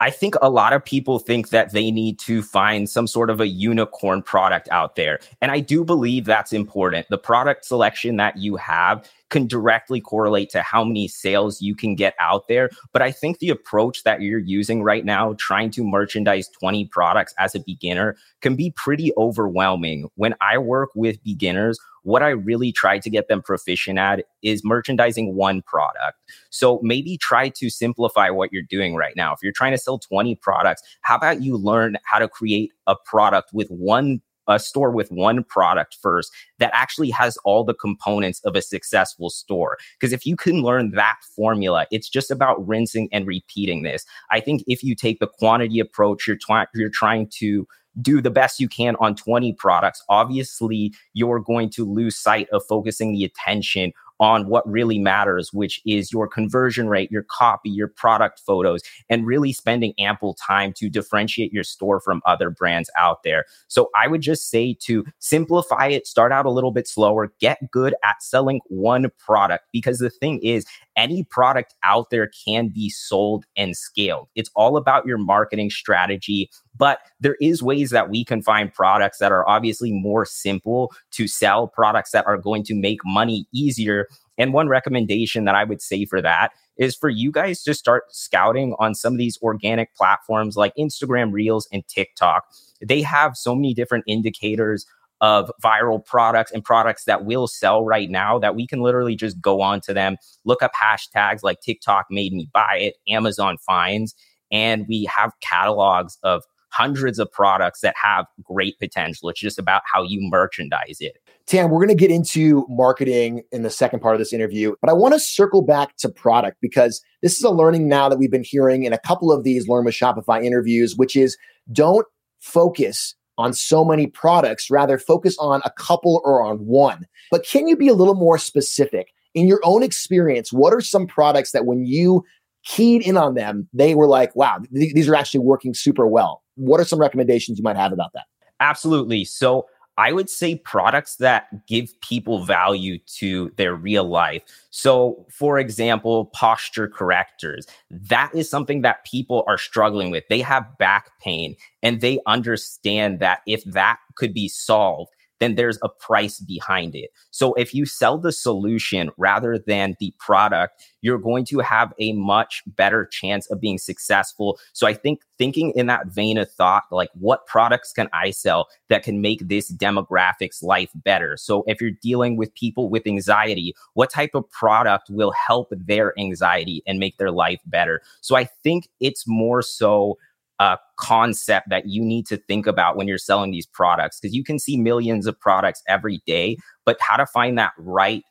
I 0.00 0.10
think 0.10 0.34
a 0.40 0.48
lot 0.48 0.72
of 0.72 0.82
people 0.82 1.18
think 1.18 1.50
that 1.50 1.72
they 1.72 1.90
need 1.90 2.18
to 2.20 2.42
find 2.42 2.88
some 2.88 3.06
sort 3.06 3.28
of 3.28 3.40
a 3.40 3.46
unicorn 3.46 4.22
product 4.22 4.68
out 4.70 4.96
there. 4.96 5.20
And 5.42 5.50
I 5.50 5.60
do 5.60 5.84
believe 5.84 6.24
that's 6.24 6.54
important. 6.54 7.06
The 7.10 7.18
product 7.18 7.66
selection 7.66 8.16
that 8.16 8.38
you 8.38 8.56
have 8.56 9.08
can 9.30 9.46
directly 9.46 10.00
correlate 10.00 10.50
to 10.50 10.62
how 10.62 10.84
many 10.84 11.08
sales 11.08 11.62
you 11.62 11.74
can 11.74 11.94
get 11.94 12.14
out 12.20 12.48
there. 12.48 12.70
But 12.92 13.02
I 13.02 13.10
think 13.10 13.38
the 13.38 13.50
approach 13.50 14.02
that 14.02 14.20
you're 14.20 14.38
using 14.38 14.82
right 14.82 15.04
now, 15.04 15.34
trying 15.38 15.70
to 15.72 15.84
merchandise 15.84 16.48
20 16.48 16.86
products 16.86 17.34
as 17.38 17.54
a 17.54 17.60
beginner, 17.60 18.16
can 18.40 18.56
be 18.56 18.72
pretty 18.76 19.12
overwhelming. 19.16 20.08
When 20.16 20.34
I 20.40 20.58
work 20.58 20.90
with 20.94 21.22
beginners, 21.22 21.78
what 22.02 22.22
I 22.22 22.30
really 22.30 22.72
try 22.72 22.98
to 22.98 23.10
get 23.10 23.28
them 23.28 23.42
proficient 23.42 23.98
at 23.98 24.24
is 24.42 24.64
merchandising 24.64 25.34
one 25.34 25.62
product. 25.62 26.18
So 26.50 26.80
maybe 26.82 27.18
try 27.18 27.50
to 27.50 27.68
simplify 27.70 28.30
what 28.30 28.52
you're 28.52 28.62
doing 28.62 28.94
right 28.94 29.14
now. 29.16 29.32
If 29.32 29.40
you're 29.42 29.52
trying 29.52 29.72
to 29.72 29.78
sell 29.78 29.98
20 29.98 30.34
products, 30.36 30.82
how 31.02 31.16
about 31.16 31.42
you 31.42 31.56
learn 31.56 31.98
how 32.04 32.18
to 32.18 32.28
create 32.28 32.72
a 32.86 32.96
product 33.04 33.50
with 33.52 33.68
one 33.68 34.22
a 34.50 34.58
store 34.58 34.90
with 34.90 35.10
one 35.10 35.44
product 35.44 35.96
first 36.02 36.32
that 36.58 36.70
actually 36.74 37.10
has 37.10 37.38
all 37.44 37.64
the 37.64 37.74
components 37.74 38.40
of 38.44 38.56
a 38.56 38.62
successful 38.62 39.30
store. 39.30 39.78
Because 39.98 40.12
if 40.12 40.26
you 40.26 40.36
can 40.36 40.62
learn 40.62 40.90
that 40.92 41.18
formula, 41.34 41.86
it's 41.90 42.08
just 42.08 42.30
about 42.30 42.66
rinsing 42.66 43.08
and 43.12 43.26
repeating 43.26 43.82
this. 43.82 44.04
I 44.30 44.40
think 44.40 44.62
if 44.66 44.82
you 44.82 44.94
take 44.94 45.20
the 45.20 45.28
quantity 45.28 45.78
approach, 45.78 46.26
you're, 46.26 46.36
twi- 46.36 46.66
you're 46.74 46.90
trying 46.90 47.28
to 47.38 47.66
do 48.00 48.20
the 48.20 48.30
best 48.30 48.60
you 48.60 48.68
can 48.68 48.96
on 49.00 49.14
20 49.14 49.52
products, 49.54 50.02
obviously 50.08 50.94
you're 51.12 51.40
going 51.40 51.70
to 51.70 51.84
lose 51.84 52.16
sight 52.16 52.48
of 52.50 52.62
focusing 52.68 53.12
the 53.12 53.24
attention 53.24 53.92
on 54.20 54.46
what 54.46 54.70
really 54.70 54.98
matters, 54.98 55.52
which 55.52 55.80
is 55.84 56.12
your 56.12 56.28
conversion 56.28 56.88
rate, 56.88 57.10
your 57.10 57.24
copy, 57.24 57.70
your 57.70 57.88
product 57.88 58.40
photos, 58.46 58.82
and 59.08 59.26
really 59.26 59.52
spending 59.52 59.94
ample 59.98 60.34
time 60.34 60.72
to 60.74 60.88
differentiate 60.88 61.52
your 61.52 61.64
store 61.64 62.00
from 62.00 62.22
other 62.26 62.50
brands 62.50 62.90
out 62.96 63.22
there. 63.24 63.46
So 63.66 63.90
I 63.96 64.06
would 64.06 64.20
just 64.20 64.50
say 64.50 64.76
to 64.82 65.04
simplify 65.18 65.88
it, 65.88 66.06
start 66.06 66.30
out 66.30 66.46
a 66.46 66.50
little 66.50 66.70
bit 66.70 66.86
slower, 66.86 67.32
get 67.40 67.58
good 67.70 67.94
at 68.04 68.22
selling 68.22 68.60
one 68.66 69.10
product 69.18 69.64
because 69.72 69.98
the 69.98 70.10
thing 70.10 70.38
is, 70.42 70.64
any 70.96 71.24
product 71.24 71.74
out 71.82 72.10
there 72.10 72.30
can 72.44 72.68
be 72.68 72.90
sold 72.90 73.46
and 73.56 73.74
scaled. 73.76 74.28
It's 74.34 74.50
all 74.54 74.76
about 74.76 75.06
your 75.06 75.16
marketing 75.16 75.70
strategy, 75.70 76.50
but 76.76 76.98
there 77.20 77.36
is 77.40 77.62
ways 77.62 77.90
that 77.90 78.10
we 78.10 78.24
can 78.24 78.42
find 78.42 78.72
products 78.72 79.18
that 79.18 79.32
are 79.32 79.48
obviously 79.48 79.92
more 79.92 80.26
simple 80.26 80.92
to 81.12 81.26
sell, 81.26 81.68
products 81.68 82.10
that 82.10 82.26
are 82.26 82.36
going 82.36 82.64
to 82.64 82.74
make 82.74 82.98
money 83.04 83.46
easier. 83.52 84.08
And 84.40 84.54
one 84.54 84.68
recommendation 84.68 85.44
that 85.44 85.54
I 85.54 85.64
would 85.64 85.82
say 85.82 86.06
for 86.06 86.22
that 86.22 86.52
is 86.78 86.96
for 86.96 87.10
you 87.10 87.30
guys 87.30 87.62
to 87.64 87.74
start 87.74 88.04
scouting 88.08 88.74
on 88.78 88.94
some 88.94 89.12
of 89.12 89.18
these 89.18 89.38
organic 89.42 89.94
platforms 89.94 90.56
like 90.56 90.72
Instagram 90.78 91.30
Reels 91.30 91.68
and 91.72 91.86
TikTok. 91.88 92.44
They 92.80 93.02
have 93.02 93.36
so 93.36 93.54
many 93.54 93.74
different 93.74 94.04
indicators 94.06 94.86
of 95.20 95.52
viral 95.62 96.02
products 96.02 96.50
and 96.52 96.64
products 96.64 97.04
that 97.04 97.26
will 97.26 97.46
sell 97.46 97.84
right 97.84 98.08
now 98.08 98.38
that 98.38 98.54
we 98.54 98.66
can 98.66 98.80
literally 98.80 99.14
just 99.14 99.38
go 99.42 99.60
on 99.60 99.82
to 99.82 99.92
them, 99.92 100.16
look 100.46 100.62
up 100.62 100.72
hashtags 100.72 101.42
like 101.42 101.60
TikTok 101.60 102.06
made 102.10 102.32
me 102.32 102.48
buy 102.54 102.78
it, 102.80 102.96
Amazon 103.10 103.58
finds, 103.58 104.14
and 104.50 104.86
we 104.88 105.04
have 105.04 105.32
catalogs 105.42 106.16
of 106.22 106.44
hundreds 106.70 107.18
of 107.18 107.30
products 107.30 107.80
that 107.80 107.94
have 108.02 108.24
great 108.42 108.78
potential. 108.78 109.28
It's 109.28 109.40
just 109.40 109.58
about 109.58 109.82
how 109.92 110.02
you 110.02 110.18
merchandise 110.22 110.96
it. 111.00 111.18
Tan, 111.50 111.68
we're 111.68 111.84
going 111.84 111.88
to 111.88 111.96
get 111.96 112.12
into 112.12 112.64
marketing 112.68 113.42
in 113.50 113.62
the 113.62 113.70
second 113.70 113.98
part 113.98 114.14
of 114.14 114.20
this 114.20 114.32
interview, 114.32 114.72
but 114.80 114.88
I 114.88 114.92
want 114.92 115.14
to 115.14 115.18
circle 115.18 115.62
back 115.62 115.96
to 115.96 116.08
product 116.08 116.58
because 116.60 117.02
this 117.22 117.36
is 117.36 117.42
a 117.42 117.50
learning 117.50 117.88
now 117.88 118.08
that 118.08 118.20
we've 118.20 118.30
been 118.30 118.44
hearing 118.44 118.84
in 118.84 118.92
a 118.92 118.98
couple 118.98 119.32
of 119.32 119.42
these 119.42 119.66
Learn 119.66 119.84
with 119.84 119.94
Shopify 119.94 120.44
interviews, 120.44 120.94
which 120.94 121.16
is 121.16 121.36
don't 121.72 122.06
focus 122.38 123.16
on 123.36 123.52
so 123.52 123.84
many 123.84 124.06
products, 124.06 124.70
rather 124.70 124.96
focus 124.96 125.36
on 125.38 125.60
a 125.64 125.70
couple 125.70 126.22
or 126.24 126.40
on 126.40 126.58
one. 126.58 127.04
But 127.32 127.44
can 127.44 127.66
you 127.66 127.76
be 127.76 127.88
a 127.88 127.94
little 127.94 128.14
more 128.14 128.38
specific? 128.38 129.08
In 129.34 129.48
your 129.48 129.60
own 129.64 129.82
experience, 129.82 130.52
what 130.52 130.72
are 130.72 130.80
some 130.80 131.04
products 131.04 131.50
that 131.50 131.66
when 131.66 131.84
you 131.84 132.22
keyed 132.64 133.02
in 133.02 133.16
on 133.16 133.34
them, 133.34 133.68
they 133.72 133.96
were 133.96 134.06
like, 134.06 134.36
wow, 134.36 134.58
th- 134.72 134.94
these 134.94 135.08
are 135.08 135.16
actually 135.16 135.40
working 135.40 135.74
super 135.74 136.06
well? 136.06 136.44
What 136.54 136.78
are 136.78 136.84
some 136.84 137.00
recommendations 137.00 137.58
you 137.58 137.64
might 137.64 137.76
have 137.76 137.92
about 137.92 138.12
that? 138.14 138.26
Absolutely. 138.60 139.24
So 139.24 139.66
I 140.00 140.12
would 140.12 140.30
say 140.30 140.54
products 140.54 141.16
that 141.16 141.66
give 141.66 142.00
people 142.00 142.42
value 142.42 142.98
to 143.18 143.52
their 143.56 143.74
real 143.74 144.04
life. 144.04 144.42
So, 144.70 145.26
for 145.28 145.58
example, 145.58 146.24
posture 146.32 146.88
correctors. 146.88 147.66
That 147.90 148.30
is 148.34 148.48
something 148.48 148.80
that 148.80 149.04
people 149.04 149.44
are 149.46 149.58
struggling 149.58 150.10
with. 150.10 150.24
They 150.30 150.40
have 150.40 150.78
back 150.78 151.10
pain 151.20 151.54
and 151.82 152.00
they 152.00 152.18
understand 152.26 153.20
that 153.20 153.40
if 153.46 153.62
that 153.64 153.98
could 154.14 154.32
be 154.32 154.48
solved, 154.48 155.10
then 155.40 155.56
there's 155.56 155.78
a 155.82 155.88
price 155.88 156.38
behind 156.38 156.94
it. 156.94 157.10
So 157.30 157.54
if 157.54 157.74
you 157.74 157.86
sell 157.86 158.18
the 158.18 158.30
solution 158.30 159.10
rather 159.16 159.58
than 159.58 159.96
the 159.98 160.14
product, 160.18 160.84
you're 161.00 161.18
going 161.18 161.44
to 161.46 161.58
have 161.60 161.92
a 161.98 162.12
much 162.12 162.62
better 162.66 163.06
chance 163.06 163.50
of 163.50 163.60
being 163.60 163.78
successful. 163.78 164.58
So 164.72 164.86
I 164.86 164.94
think 164.94 165.22
thinking 165.38 165.72
in 165.74 165.86
that 165.86 166.08
vein 166.08 166.36
of 166.38 166.50
thought, 166.52 166.84
like 166.90 167.10
what 167.14 167.46
products 167.46 167.92
can 167.92 168.08
I 168.12 168.30
sell 168.30 168.68
that 168.88 169.02
can 169.02 169.20
make 169.20 169.48
this 169.48 169.72
demographic's 169.72 170.62
life 170.62 170.90
better? 170.94 171.36
So 171.36 171.64
if 171.66 171.80
you're 171.80 171.90
dealing 171.90 172.36
with 172.36 172.54
people 172.54 172.90
with 172.90 173.06
anxiety, 173.06 173.74
what 173.94 174.10
type 174.10 174.34
of 174.34 174.48
product 174.50 175.08
will 175.08 175.32
help 175.32 175.72
their 175.72 176.18
anxiety 176.18 176.82
and 176.86 176.98
make 176.98 177.16
their 177.16 177.30
life 177.30 177.60
better? 177.66 178.02
So 178.20 178.36
I 178.36 178.44
think 178.44 178.88
it's 179.00 179.26
more 179.26 179.62
so 179.62 180.18
a 180.60 180.78
concept 180.96 181.70
that 181.70 181.88
you 181.88 182.04
need 182.04 182.26
to 182.26 182.36
think 182.36 182.66
about 182.66 182.96
when 182.96 183.08
you're 183.08 183.18
selling 183.18 183.50
these 183.50 183.66
products 183.66 184.20
because 184.20 184.36
you 184.36 184.44
can 184.44 184.58
see 184.58 184.76
millions 184.76 185.26
of 185.26 185.40
products 185.40 185.82
every 185.88 186.22
day, 186.26 186.56
but 186.84 186.98
how 187.00 187.16
to 187.16 187.26
find 187.26 187.58
that 187.58 187.72
right 187.78 188.22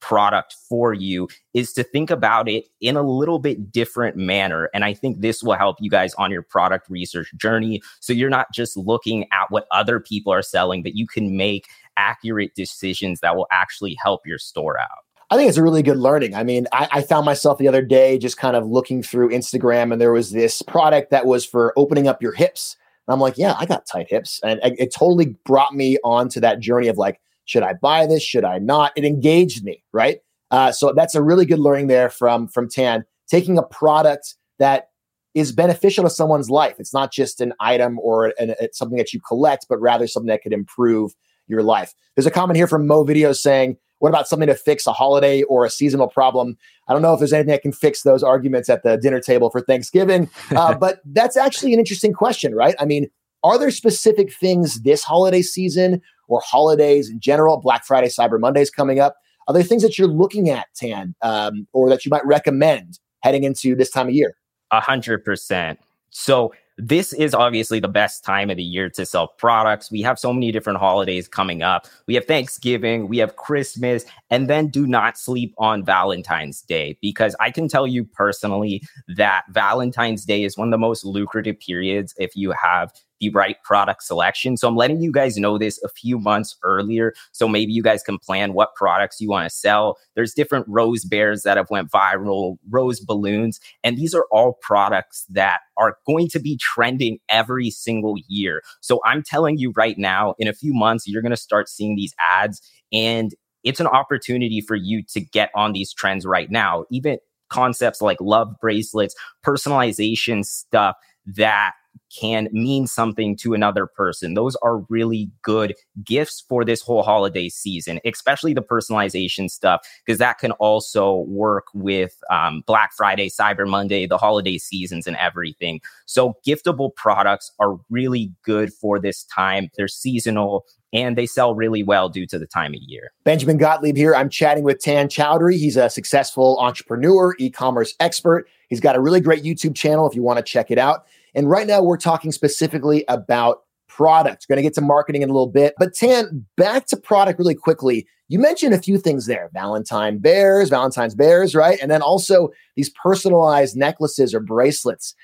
product 0.00 0.54
for 0.68 0.92
you 0.92 1.26
is 1.54 1.72
to 1.72 1.82
think 1.82 2.10
about 2.10 2.48
it 2.48 2.66
in 2.80 2.96
a 2.96 3.02
little 3.02 3.38
bit 3.38 3.72
different 3.72 4.16
manner. 4.16 4.70
And 4.72 4.84
I 4.84 4.94
think 4.94 5.20
this 5.20 5.42
will 5.42 5.54
help 5.54 5.76
you 5.80 5.90
guys 5.90 6.14
on 6.14 6.30
your 6.30 6.42
product 6.42 6.88
research 6.88 7.32
journey. 7.36 7.80
So 8.00 8.12
you're 8.12 8.30
not 8.30 8.46
just 8.54 8.76
looking 8.76 9.24
at 9.32 9.50
what 9.50 9.66
other 9.72 9.98
people 9.98 10.32
are 10.32 10.42
selling, 10.42 10.82
but 10.82 10.94
you 10.94 11.06
can 11.06 11.36
make 11.36 11.66
accurate 11.96 12.54
decisions 12.54 13.20
that 13.20 13.34
will 13.34 13.48
actually 13.50 13.96
help 14.00 14.20
your 14.24 14.38
store 14.38 14.78
out. 14.78 15.07
I 15.30 15.36
think 15.36 15.48
it's 15.48 15.58
a 15.58 15.62
really 15.62 15.82
good 15.82 15.98
learning. 15.98 16.34
I 16.34 16.42
mean, 16.42 16.66
I, 16.72 16.88
I, 16.90 17.02
found 17.02 17.26
myself 17.26 17.58
the 17.58 17.68
other 17.68 17.82
day 17.82 18.16
just 18.16 18.38
kind 18.38 18.56
of 18.56 18.66
looking 18.66 19.02
through 19.02 19.28
Instagram, 19.28 19.92
and 19.92 20.00
there 20.00 20.12
was 20.12 20.30
this 20.30 20.62
product 20.62 21.10
that 21.10 21.26
was 21.26 21.44
for 21.44 21.74
opening 21.76 22.08
up 22.08 22.22
your 22.22 22.32
hips. 22.32 22.76
And 23.06 23.12
I'm 23.12 23.20
like, 23.20 23.36
yeah, 23.36 23.54
I 23.58 23.66
got 23.66 23.86
tight 23.86 24.08
hips. 24.08 24.40
And 24.42 24.58
it, 24.62 24.74
it 24.78 24.94
totally 24.94 25.36
brought 25.44 25.74
me 25.74 25.98
onto 26.02 26.40
that 26.40 26.60
journey 26.60 26.88
of 26.88 26.96
like, 26.96 27.20
should 27.44 27.62
I 27.62 27.74
buy 27.74 28.06
this? 28.06 28.22
Should 28.22 28.44
I 28.44 28.58
not? 28.58 28.92
It 28.96 29.04
engaged 29.04 29.64
me, 29.64 29.82
right? 29.92 30.20
Uh, 30.50 30.72
so 30.72 30.92
that's 30.94 31.14
a 31.14 31.22
really 31.22 31.44
good 31.44 31.58
learning 31.58 31.88
there 31.88 32.08
from 32.08 32.48
from 32.48 32.68
Tan. 32.68 33.04
Taking 33.28 33.58
a 33.58 33.62
product 33.62 34.34
that 34.58 34.88
is 35.34 35.52
beneficial 35.52 36.04
to 36.04 36.10
someone's 36.10 36.50
life. 36.50 36.76
It's 36.78 36.94
not 36.94 37.12
just 37.12 37.40
an 37.40 37.52
item 37.60 37.98
or 38.00 38.32
an, 38.38 38.54
something 38.72 38.98
that 38.98 39.12
you 39.12 39.20
collect, 39.20 39.66
but 39.68 39.78
rather 39.80 40.06
something 40.06 40.28
that 40.28 40.42
could 40.42 40.52
improve 40.52 41.12
your 41.46 41.62
life. 41.62 41.94
There's 42.16 42.26
a 42.26 42.30
comment 42.30 42.56
here 42.56 42.66
from 42.66 42.86
Mo 42.86 43.04
Video 43.04 43.32
saying, 43.32 43.76
"What 43.98 44.08
about 44.10 44.28
something 44.28 44.48
to 44.48 44.54
fix 44.54 44.86
a 44.86 44.92
holiday 44.92 45.42
or 45.42 45.64
a 45.64 45.70
seasonal 45.70 46.08
problem?" 46.08 46.56
I 46.88 46.92
don't 46.92 47.02
know 47.02 47.12
if 47.12 47.18
there's 47.18 47.32
anything 47.32 47.52
that 47.52 47.62
can 47.62 47.72
fix 47.72 48.02
those 48.02 48.22
arguments 48.22 48.68
at 48.68 48.82
the 48.82 48.96
dinner 48.96 49.20
table 49.20 49.50
for 49.50 49.60
Thanksgiving, 49.60 50.30
uh, 50.56 50.74
but 50.78 51.00
that's 51.04 51.36
actually 51.36 51.72
an 51.74 51.78
interesting 51.78 52.12
question, 52.12 52.54
right? 52.54 52.74
I 52.78 52.84
mean, 52.84 53.08
are 53.44 53.58
there 53.58 53.70
specific 53.70 54.32
things 54.32 54.82
this 54.82 55.04
holiday 55.04 55.42
season 55.42 56.02
or 56.28 56.40
holidays 56.44 57.10
in 57.10 57.20
general, 57.20 57.58
Black 57.58 57.84
Friday, 57.84 58.08
Cyber 58.08 58.40
Mondays 58.40 58.70
coming 58.70 59.00
up? 59.00 59.16
Are 59.46 59.54
there 59.54 59.62
things 59.62 59.82
that 59.82 59.98
you're 59.98 60.08
looking 60.08 60.50
at, 60.50 60.66
Tan, 60.76 61.14
um, 61.22 61.66
or 61.72 61.88
that 61.88 62.04
you 62.04 62.10
might 62.10 62.24
recommend 62.26 62.98
heading 63.22 63.44
into 63.44 63.74
this 63.74 63.90
time 63.90 64.08
of 64.08 64.14
year? 64.14 64.34
A 64.70 64.80
hundred 64.80 65.24
percent. 65.24 65.78
So 66.10 66.52
this 66.78 67.12
is 67.12 67.34
obviously 67.34 67.80
the 67.80 67.88
best 67.88 68.24
time 68.24 68.50
of 68.50 68.56
the 68.56 68.62
year 68.62 68.88
to 68.90 69.04
sell 69.04 69.26
products. 69.26 69.90
We 69.90 70.00
have 70.02 70.18
so 70.18 70.32
many 70.32 70.52
different 70.52 70.78
holidays 70.78 71.26
coming 71.26 71.60
up. 71.60 71.88
We 72.06 72.14
have 72.14 72.24
Thanksgiving, 72.24 73.08
we 73.08 73.18
have 73.18 73.34
Christmas, 73.34 74.04
and 74.30 74.48
then 74.48 74.68
do 74.68 74.86
not 74.86 75.18
sleep 75.18 75.54
on 75.58 75.84
Valentine's 75.84 76.62
Day 76.62 76.96
because 77.02 77.34
I 77.40 77.50
can 77.50 77.68
tell 77.68 77.86
you 77.86 78.04
personally 78.04 78.82
that 79.16 79.42
Valentine's 79.50 80.24
Day 80.24 80.44
is 80.44 80.56
one 80.56 80.68
of 80.68 80.72
the 80.72 80.78
most 80.78 81.04
lucrative 81.04 81.58
periods 81.58 82.14
if 82.16 82.36
you 82.36 82.52
have 82.52 82.92
the 83.20 83.30
right 83.30 83.56
product 83.64 84.02
selection. 84.02 84.56
So 84.56 84.68
I'm 84.68 84.76
letting 84.76 85.00
you 85.00 85.12
guys 85.12 85.36
know 85.36 85.58
this 85.58 85.82
a 85.82 85.88
few 85.88 86.18
months 86.18 86.56
earlier. 86.62 87.14
So 87.32 87.48
maybe 87.48 87.72
you 87.72 87.82
guys 87.82 88.02
can 88.02 88.18
plan 88.18 88.52
what 88.52 88.74
products 88.74 89.20
you 89.20 89.28
want 89.28 89.48
to 89.48 89.54
sell. 89.54 89.96
There's 90.14 90.34
different 90.34 90.66
rose 90.68 91.04
bears 91.04 91.42
that 91.42 91.56
have 91.56 91.70
went 91.70 91.90
viral, 91.90 92.58
rose 92.70 93.00
balloons, 93.00 93.60
and 93.82 93.96
these 93.96 94.14
are 94.14 94.26
all 94.30 94.58
products 94.62 95.24
that 95.30 95.60
are 95.76 95.96
going 96.06 96.28
to 96.28 96.40
be 96.40 96.58
trending 96.60 97.18
every 97.28 97.70
single 97.70 98.16
year. 98.28 98.62
So 98.80 99.00
I'm 99.04 99.22
telling 99.22 99.58
you 99.58 99.72
right 99.76 99.98
now, 99.98 100.34
in 100.38 100.48
a 100.48 100.52
few 100.52 100.74
months, 100.74 101.06
you're 101.06 101.22
going 101.22 101.30
to 101.30 101.36
start 101.36 101.68
seeing 101.68 101.96
these 101.96 102.14
ads 102.18 102.60
and 102.92 103.34
it's 103.64 103.80
an 103.80 103.86
opportunity 103.86 104.60
for 104.60 104.76
you 104.76 105.02
to 105.08 105.20
get 105.20 105.50
on 105.54 105.72
these 105.72 105.92
trends 105.92 106.24
right 106.24 106.50
now. 106.50 106.84
Even 106.90 107.18
concepts 107.50 108.00
like 108.00 108.20
love 108.20 108.54
bracelets, 108.60 109.14
personalization 109.44 110.44
stuff 110.44 110.96
that 111.26 111.72
can 112.16 112.48
mean 112.52 112.86
something 112.86 113.36
to 113.36 113.54
another 113.54 113.86
person. 113.86 114.34
Those 114.34 114.56
are 114.56 114.78
really 114.88 115.30
good 115.42 115.74
gifts 116.04 116.44
for 116.48 116.64
this 116.64 116.80
whole 116.80 117.02
holiday 117.02 117.48
season, 117.48 118.00
especially 118.04 118.54
the 118.54 118.62
personalization 118.62 119.50
stuff, 119.50 119.86
because 120.04 120.18
that 120.18 120.38
can 120.38 120.52
also 120.52 121.24
work 121.28 121.66
with 121.74 122.16
um, 122.30 122.62
Black 122.66 122.92
Friday, 122.96 123.28
Cyber 123.28 123.68
Monday, 123.68 124.06
the 124.06 124.18
holiday 124.18 124.58
seasons, 124.58 125.06
and 125.06 125.16
everything. 125.16 125.80
So, 126.06 126.36
giftable 126.46 126.94
products 126.94 127.52
are 127.58 127.78
really 127.90 128.32
good 128.42 128.72
for 128.72 128.98
this 128.98 129.24
time. 129.24 129.70
They're 129.76 129.88
seasonal 129.88 130.64
and 130.92 131.16
they 131.16 131.26
sell 131.26 131.54
really 131.54 131.82
well 131.82 132.08
due 132.08 132.26
to 132.26 132.38
the 132.38 132.46
time 132.46 132.74
of 132.74 132.80
year. 132.86 133.12
Benjamin 133.24 133.58
Gottlieb 133.58 133.96
here. 133.96 134.14
I'm 134.14 134.30
chatting 134.30 134.64
with 134.64 134.80
Tan 134.80 135.08
Chowdhury. 135.08 135.58
He's 135.58 135.76
a 135.76 135.90
successful 135.90 136.58
entrepreneur, 136.58 137.34
e 137.38 137.50
commerce 137.50 137.94
expert. 138.00 138.48
He's 138.68 138.80
got 138.80 138.96
a 138.96 139.00
really 139.00 139.20
great 139.20 139.42
YouTube 139.42 139.74
channel 139.74 140.08
if 140.08 140.14
you 140.14 140.22
want 140.22 140.38
to 140.38 140.42
check 140.42 140.70
it 140.70 140.78
out. 140.78 141.06
And 141.34 141.48
right 141.48 141.66
now, 141.66 141.82
we're 141.82 141.96
talking 141.96 142.32
specifically 142.32 143.04
about 143.08 143.62
product. 143.88 144.46
Going 144.48 144.56
to 144.56 144.62
get 144.62 144.74
to 144.74 144.80
marketing 144.80 145.22
in 145.22 145.30
a 145.30 145.32
little 145.32 145.50
bit. 145.50 145.74
But 145.78 145.94
Tan, 145.94 146.46
back 146.56 146.86
to 146.86 146.96
product 146.96 147.38
really 147.38 147.54
quickly. 147.54 148.06
You 148.28 148.38
mentioned 148.38 148.74
a 148.74 148.78
few 148.78 148.98
things 148.98 149.26
there 149.26 149.50
Valentine 149.52 150.18
bears, 150.18 150.68
Valentine's 150.68 151.14
bears, 151.14 151.54
right? 151.54 151.78
And 151.80 151.90
then 151.90 152.02
also 152.02 152.50
these 152.76 152.90
personalized 152.90 153.76
necklaces 153.76 154.34
or 154.34 154.40
bracelets. 154.40 155.14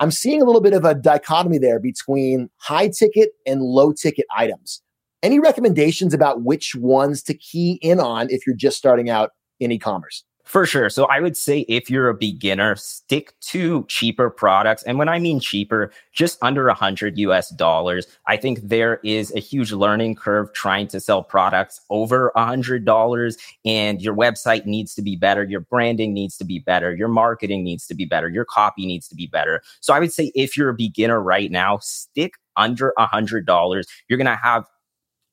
I'm 0.00 0.10
seeing 0.10 0.42
a 0.42 0.44
little 0.44 0.62
bit 0.62 0.72
of 0.72 0.84
a 0.84 0.94
dichotomy 0.94 1.58
there 1.58 1.78
between 1.78 2.50
high 2.56 2.88
ticket 2.88 3.30
and 3.46 3.62
low 3.62 3.92
ticket 3.92 4.26
items. 4.36 4.82
Any 5.22 5.38
recommendations 5.38 6.12
about 6.12 6.42
which 6.42 6.74
ones 6.74 7.22
to 7.24 7.34
key 7.34 7.78
in 7.80 8.00
on 8.00 8.28
if 8.30 8.46
you're 8.46 8.56
just 8.56 8.76
starting 8.76 9.08
out 9.08 9.30
in 9.60 9.70
e 9.70 9.78
commerce? 9.78 10.24
For 10.44 10.66
sure. 10.66 10.90
So 10.90 11.06
I 11.06 11.20
would 11.20 11.38
say 11.38 11.60
if 11.68 11.88
you're 11.88 12.10
a 12.10 12.14
beginner, 12.14 12.76
stick 12.76 13.32
to 13.48 13.86
cheaper 13.88 14.28
products. 14.28 14.82
And 14.82 14.98
when 14.98 15.08
I 15.08 15.18
mean 15.18 15.40
cheaper, 15.40 15.90
just 16.12 16.38
under 16.42 16.68
a 16.68 16.74
hundred 16.74 17.18
US 17.18 17.48
dollars. 17.48 18.06
I 18.26 18.36
think 18.36 18.60
there 18.62 19.00
is 19.02 19.34
a 19.34 19.40
huge 19.40 19.72
learning 19.72 20.16
curve 20.16 20.52
trying 20.52 20.86
to 20.88 21.00
sell 21.00 21.22
products 21.22 21.80
over 21.88 22.30
a 22.36 22.44
hundred 22.44 22.84
dollars. 22.84 23.38
And 23.64 24.02
your 24.02 24.14
website 24.14 24.66
needs 24.66 24.94
to 24.96 25.02
be 25.02 25.16
better. 25.16 25.44
Your 25.44 25.60
branding 25.60 26.12
needs 26.12 26.36
to 26.36 26.44
be 26.44 26.58
better. 26.58 26.94
Your 26.94 27.08
marketing 27.08 27.64
needs 27.64 27.86
to 27.86 27.94
be 27.94 28.04
better. 28.04 28.28
Your 28.28 28.44
copy 28.44 28.84
needs 28.84 29.08
to 29.08 29.14
be 29.14 29.26
better. 29.26 29.62
So 29.80 29.94
I 29.94 29.98
would 29.98 30.12
say 30.12 30.30
if 30.34 30.58
you're 30.58 30.68
a 30.68 30.74
beginner 30.74 31.20
right 31.20 31.50
now, 31.50 31.78
stick 31.78 32.34
under 32.56 32.92
a 32.98 33.06
hundred 33.06 33.46
dollars. 33.46 33.86
You're 34.08 34.18
going 34.18 34.26
to 34.26 34.36
have 34.36 34.66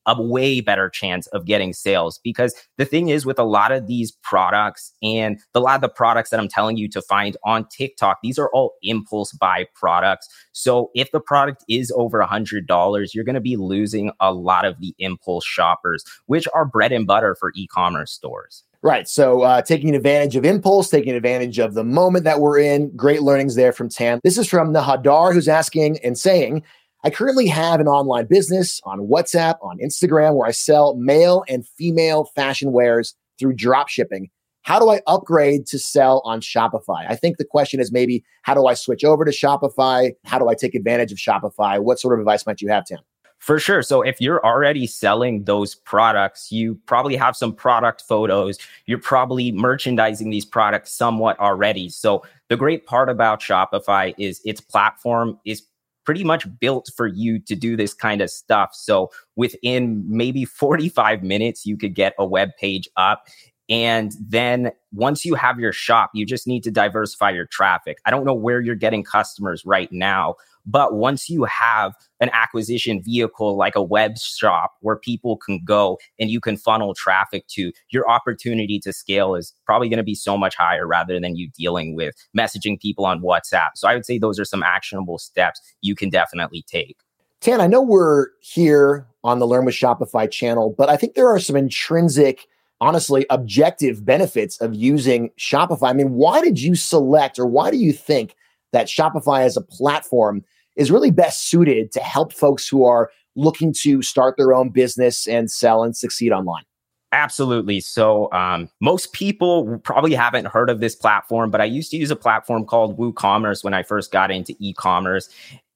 a 0.06 0.20
way 0.20 0.60
better 0.60 0.88
chance 0.88 1.26
of 1.28 1.46
getting 1.46 1.72
sales 1.72 2.20
because 2.22 2.54
the 2.78 2.84
thing 2.84 3.08
is 3.08 3.24
with 3.24 3.38
a 3.38 3.44
lot 3.44 3.72
of 3.72 3.86
these 3.86 4.12
products 4.22 4.92
and 5.02 5.38
a 5.54 5.60
lot 5.60 5.76
of 5.76 5.80
the 5.80 5.88
products 5.88 6.30
that 6.30 6.40
I'm 6.40 6.48
telling 6.48 6.76
you 6.76 6.88
to 6.90 7.02
find 7.02 7.36
on 7.44 7.66
TikTok, 7.68 8.18
these 8.22 8.38
are 8.38 8.50
all 8.52 8.74
impulse 8.82 9.32
buy 9.32 9.66
products. 9.74 10.28
So 10.52 10.90
if 10.94 11.10
the 11.12 11.20
product 11.20 11.64
is 11.68 11.92
over 11.96 12.20
a 12.20 12.26
hundred 12.26 12.66
dollars, 12.66 13.14
you're 13.14 13.24
going 13.24 13.34
to 13.34 13.40
be 13.40 13.56
losing 13.56 14.12
a 14.20 14.32
lot 14.32 14.64
of 14.64 14.80
the 14.80 14.94
impulse 14.98 15.44
shoppers, 15.44 16.04
which 16.26 16.48
are 16.54 16.64
bread 16.64 16.92
and 16.92 17.06
butter 17.06 17.36
for 17.38 17.52
e-commerce 17.54 18.12
stores. 18.12 18.64
Right. 18.84 19.06
So 19.06 19.42
uh, 19.42 19.62
taking 19.62 19.94
advantage 19.94 20.34
of 20.34 20.44
impulse, 20.44 20.90
taking 20.90 21.14
advantage 21.14 21.60
of 21.60 21.74
the 21.74 21.84
moment 21.84 22.24
that 22.24 22.40
we're 22.40 22.58
in. 22.58 22.94
Great 22.96 23.22
learnings 23.22 23.54
there 23.54 23.72
from 23.72 23.88
Tan. 23.88 24.18
This 24.24 24.36
is 24.36 24.48
from 24.48 24.74
Nahadar, 24.74 25.32
who's 25.32 25.46
asking 25.46 25.98
and 26.02 26.18
saying, 26.18 26.64
I 27.04 27.10
currently 27.10 27.48
have 27.48 27.80
an 27.80 27.88
online 27.88 28.26
business 28.26 28.80
on 28.84 29.08
WhatsApp, 29.08 29.56
on 29.60 29.78
Instagram, 29.78 30.36
where 30.36 30.46
I 30.46 30.52
sell 30.52 30.94
male 30.94 31.42
and 31.48 31.66
female 31.66 32.26
fashion 32.36 32.70
wares 32.70 33.14
through 33.40 33.54
drop 33.54 33.88
shipping. 33.88 34.30
How 34.62 34.78
do 34.78 34.88
I 34.88 35.00
upgrade 35.08 35.66
to 35.66 35.78
sell 35.80 36.22
on 36.24 36.40
Shopify? 36.40 37.04
I 37.08 37.16
think 37.16 37.38
the 37.38 37.44
question 37.44 37.80
is 37.80 37.90
maybe 37.90 38.22
how 38.42 38.54
do 38.54 38.66
I 38.66 38.74
switch 38.74 39.02
over 39.04 39.24
to 39.24 39.32
Shopify? 39.32 40.12
How 40.24 40.38
do 40.38 40.48
I 40.48 40.54
take 40.54 40.76
advantage 40.76 41.10
of 41.10 41.18
Shopify? 41.18 41.82
What 41.82 41.98
sort 41.98 42.14
of 42.14 42.20
advice 42.20 42.46
might 42.46 42.60
you 42.60 42.68
have, 42.68 42.84
Tim? 42.84 43.00
For 43.42 43.58
sure. 43.58 43.82
So 43.82 44.02
if 44.02 44.20
you're 44.20 44.44
already 44.46 44.86
selling 44.86 45.42
those 45.42 45.74
products, 45.74 46.52
you 46.52 46.78
probably 46.86 47.16
have 47.16 47.34
some 47.34 47.52
product 47.52 48.04
photos. 48.06 48.56
You're 48.86 49.00
probably 49.00 49.50
merchandising 49.50 50.30
these 50.30 50.44
products 50.44 50.92
somewhat 50.92 51.40
already. 51.40 51.88
So 51.88 52.22
the 52.48 52.56
great 52.56 52.86
part 52.86 53.08
about 53.08 53.40
Shopify 53.40 54.14
is 54.16 54.40
its 54.44 54.60
platform 54.60 55.40
is 55.44 55.64
pretty 56.04 56.24
much 56.24 56.46
built 56.60 56.90
for 56.96 57.06
you 57.06 57.38
to 57.38 57.54
do 57.54 57.76
this 57.76 57.94
kind 57.94 58.20
of 58.20 58.30
stuff. 58.30 58.70
So 58.74 59.10
within 59.36 60.04
maybe 60.08 60.44
45 60.44 61.22
minutes, 61.22 61.66
you 61.66 61.76
could 61.76 61.94
get 61.94 62.14
a 62.18 62.26
web 62.26 62.50
page 62.58 62.88
up. 62.96 63.26
And 63.72 64.12
then 64.20 64.70
once 64.92 65.24
you 65.24 65.34
have 65.34 65.58
your 65.58 65.72
shop, 65.72 66.10
you 66.12 66.26
just 66.26 66.46
need 66.46 66.62
to 66.64 66.70
diversify 66.70 67.30
your 67.30 67.46
traffic. 67.46 67.96
I 68.04 68.10
don't 68.10 68.26
know 68.26 68.34
where 68.34 68.60
you're 68.60 68.74
getting 68.74 69.02
customers 69.02 69.64
right 69.64 69.90
now, 69.90 70.34
but 70.66 70.92
once 70.92 71.30
you 71.30 71.44
have 71.44 71.94
an 72.20 72.28
acquisition 72.34 73.02
vehicle 73.02 73.56
like 73.56 73.74
a 73.74 73.82
web 73.82 74.18
shop 74.18 74.74
where 74.82 74.96
people 74.96 75.38
can 75.38 75.64
go 75.64 75.98
and 76.20 76.28
you 76.28 76.38
can 76.38 76.58
funnel 76.58 76.92
traffic 76.92 77.46
to, 77.48 77.72
your 77.88 78.06
opportunity 78.10 78.78
to 78.80 78.92
scale 78.92 79.34
is 79.34 79.54
probably 79.64 79.88
going 79.88 79.96
to 79.96 80.02
be 80.02 80.14
so 80.14 80.36
much 80.36 80.54
higher 80.54 80.86
rather 80.86 81.18
than 81.18 81.36
you 81.36 81.48
dealing 81.56 81.96
with 81.96 82.14
messaging 82.36 82.78
people 82.78 83.06
on 83.06 83.22
WhatsApp. 83.22 83.70
So 83.76 83.88
I 83.88 83.94
would 83.94 84.04
say 84.04 84.18
those 84.18 84.38
are 84.38 84.44
some 84.44 84.62
actionable 84.62 85.16
steps 85.16 85.62
you 85.80 85.94
can 85.94 86.10
definitely 86.10 86.62
take. 86.68 86.98
Tan, 87.40 87.62
I 87.62 87.68
know 87.68 87.80
we're 87.80 88.26
here 88.40 89.06
on 89.24 89.38
the 89.38 89.46
Learn 89.46 89.64
with 89.64 89.74
Shopify 89.74 90.30
channel, 90.30 90.74
but 90.76 90.90
I 90.90 90.98
think 90.98 91.14
there 91.14 91.28
are 91.28 91.40
some 91.40 91.56
intrinsic, 91.56 92.46
honestly, 92.82 93.24
objective 93.30 94.04
benefits 94.04 94.60
of 94.60 94.74
using 94.74 95.30
Shopify. 95.38 95.90
I 95.90 95.92
mean, 95.92 96.14
why 96.14 96.42
did 96.42 96.60
you 96.60 96.74
select 96.74 97.38
or 97.38 97.46
why 97.46 97.70
do 97.70 97.76
you 97.76 97.92
think 97.92 98.34
that 98.72 98.88
Shopify 98.88 99.42
as 99.42 99.56
a 99.56 99.60
platform 99.60 100.44
is 100.74 100.90
really 100.90 101.12
best 101.12 101.48
suited 101.48 101.92
to 101.92 102.00
help 102.00 102.32
folks 102.32 102.66
who 102.66 102.84
are 102.84 103.08
looking 103.36 103.72
to 103.82 104.02
start 104.02 104.36
their 104.36 104.52
own 104.52 104.70
business 104.70 105.28
and 105.28 105.48
sell 105.48 105.84
and 105.84 105.96
succeed 105.96 106.32
online? 106.32 106.64
Absolutely. 107.12 107.78
So, 107.78 108.32
um, 108.32 108.68
most 108.80 109.12
people 109.12 109.78
probably 109.84 110.14
haven't 110.14 110.46
heard 110.46 110.68
of 110.68 110.80
this 110.80 110.96
platform, 110.96 111.52
but 111.52 111.60
I 111.60 111.66
used 111.66 111.92
to 111.92 111.96
use 111.96 112.10
a 112.10 112.16
platform 112.16 112.64
called 112.64 112.98
WooCommerce 112.98 113.62
when 113.62 113.74
I 113.74 113.84
first 113.84 114.10
got 114.10 114.32
into 114.32 114.56
e 114.58 114.72
commerce. 114.72 115.28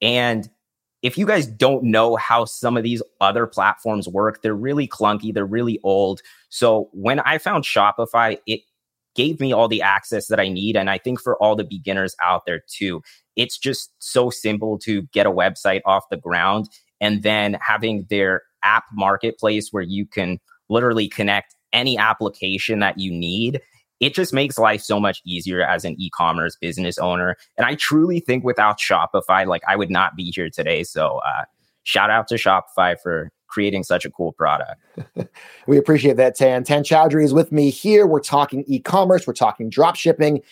And 0.03 0.49
if 1.03 1.17
you 1.19 1.27
guys 1.27 1.47
don't 1.47 1.85
know 1.85 2.17
how 2.17 2.45
some 2.45 2.77
of 2.77 2.83
these 2.83 3.03
other 3.21 3.47
platforms 3.47 4.09
work, 4.09 4.43
they're 4.43 4.55
really 4.55 4.89
clunky, 4.89 5.33
they're 5.33 5.47
really 5.47 5.79
old. 5.83 6.21
So, 6.49 6.89
when 6.93 7.21
I 7.21 7.39
found 7.39 7.65
Shopify, 7.65 8.39
it 8.47 8.61
gave 9.17 9.41
me 9.41 9.53
all 9.53 9.67
the 9.67 9.83
access 9.83 10.29
that 10.29 10.39
I 10.39 10.49
need. 10.49 10.77
And 10.77 10.91
I 10.91 10.99
think 10.99 11.21
for 11.21 11.37
all 11.43 11.57
the 11.57 11.65
beginners 11.65 12.15
out 12.23 12.45
there 12.47 12.63
too, 12.69 13.03
it's 13.35 13.59
just 13.59 13.91
so 13.99 14.31
simple 14.31 14.79
to 14.81 15.03
get 15.13 15.27
a 15.27 15.31
website 15.31 15.81
off 15.87 16.05
the 16.11 16.19
ground 16.19 16.69
and 17.01 17.23
then 17.23 17.57
having 17.61 18.07
their 18.11 18.43
app 18.63 18.85
marketplace 18.93 19.69
where 19.71 19.83
you 19.83 20.07
can 20.07 20.39
literally 20.69 21.09
connect 21.09 21.55
any 21.73 21.99
application 21.99 22.81
that 22.81 22.99
you 22.99 23.11
need 23.11 23.61
it 24.01 24.15
just 24.15 24.33
makes 24.33 24.59
life 24.59 24.83
so 24.83 25.01
much 25.01 25.23
easier 25.25 25.63
as 25.63 25.85
an 25.85 25.95
e-commerce 25.99 26.57
business 26.57 26.99
owner. 26.99 27.37
And 27.57 27.67
i 27.67 27.75
truly 27.75 28.21
think 28.21 28.45
without 28.45 28.79
shopify 28.79 29.47
like 29.47 29.63
i 29.69 29.77
would 29.77 29.91
not 29.91 30.17
be 30.17 30.33
here 30.35 30.51
today. 30.51 30.83
So 30.83 31.21
uh, 31.27 31.45
shout 31.83 32.11
out 32.11 32.29
to 32.29 32.35
shopify 32.35 32.97
for 33.01 33.31
creating 33.47 33.85
such 33.85 34.05
a 34.05 34.11
cool 34.11 34.33
product. 34.33 34.81
We 35.67 35.79
appreciate 35.79 36.17
that 36.17 36.37
tan. 36.37 36.63
Tan 36.63 36.85
chowdhury 36.85 37.25
is 37.25 37.35
with 37.35 37.51
me 37.51 37.71
here. 37.71 38.07
We're 38.07 38.21
talking 38.21 38.63
e-commerce. 38.69 39.27
We're 39.27 39.33
talking 39.33 39.69
drop 39.69 39.97
shipping. 39.97 40.43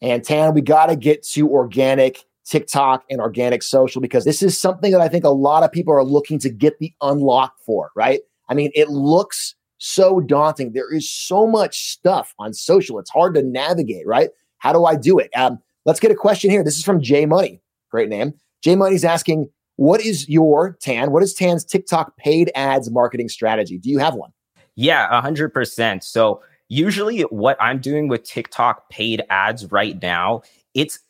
And 0.00 0.24
tan 0.24 0.54
we 0.54 0.62
got 0.62 0.86
to 0.86 0.96
get 0.96 1.22
to 1.28 1.50
organic 1.50 2.24
TikTok 2.44 3.04
and 3.10 3.20
organic 3.20 3.62
social 3.62 4.00
because 4.00 4.24
this 4.24 4.42
is 4.42 4.58
something 4.58 4.92
that 4.92 5.00
I 5.00 5.08
think 5.08 5.24
a 5.24 5.30
lot 5.30 5.62
of 5.62 5.70
people 5.70 5.92
are 5.92 6.04
looking 6.04 6.38
to 6.40 6.50
get 6.50 6.78
the 6.78 6.92
unlock 7.00 7.54
for, 7.64 7.90
right? 7.94 8.20
I 8.48 8.54
mean, 8.54 8.70
it 8.74 8.88
looks 8.88 9.54
so 9.82 10.20
daunting. 10.20 10.72
There 10.72 10.94
is 10.94 11.10
so 11.10 11.44
much 11.44 11.90
stuff 11.90 12.34
on 12.38 12.54
social. 12.54 13.00
It's 13.00 13.10
hard 13.10 13.34
to 13.34 13.42
navigate, 13.42 14.06
right? 14.06 14.30
How 14.58 14.72
do 14.72 14.84
I 14.84 14.94
do 14.94 15.18
it? 15.18 15.28
Um, 15.34 15.58
let's 15.84 15.98
get 15.98 16.12
a 16.12 16.14
question 16.14 16.50
here. 16.50 16.62
This 16.62 16.78
is 16.78 16.84
from 16.84 17.00
Jay 17.02 17.26
Money. 17.26 17.60
Great 17.90 18.08
name. 18.08 18.32
Jay 18.62 18.76
Money's 18.76 19.04
asking, 19.04 19.50
what 19.76 20.00
is 20.00 20.28
your 20.28 20.78
Tan? 20.80 21.10
What 21.10 21.24
is 21.24 21.34
Tan's 21.34 21.64
TikTok 21.64 22.16
paid 22.16 22.52
ads 22.54 22.92
marketing 22.92 23.28
strategy? 23.28 23.76
Do 23.76 23.90
you 23.90 23.98
have 23.98 24.14
one? 24.14 24.30
Yeah, 24.76 25.20
100%. 25.20 26.04
So, 26.04 26.40
usually 26.68 27.22
what 27.22 27.56
I'm 27.60 27.80
doing 27.80 28.06
with 28.06 28.22
TikTok 28.22 28.88
paid 28.88 29.22
ads 29.30 29.70
right 29.72 30.00
now, 30.00 30.42
it's 30.74 31.00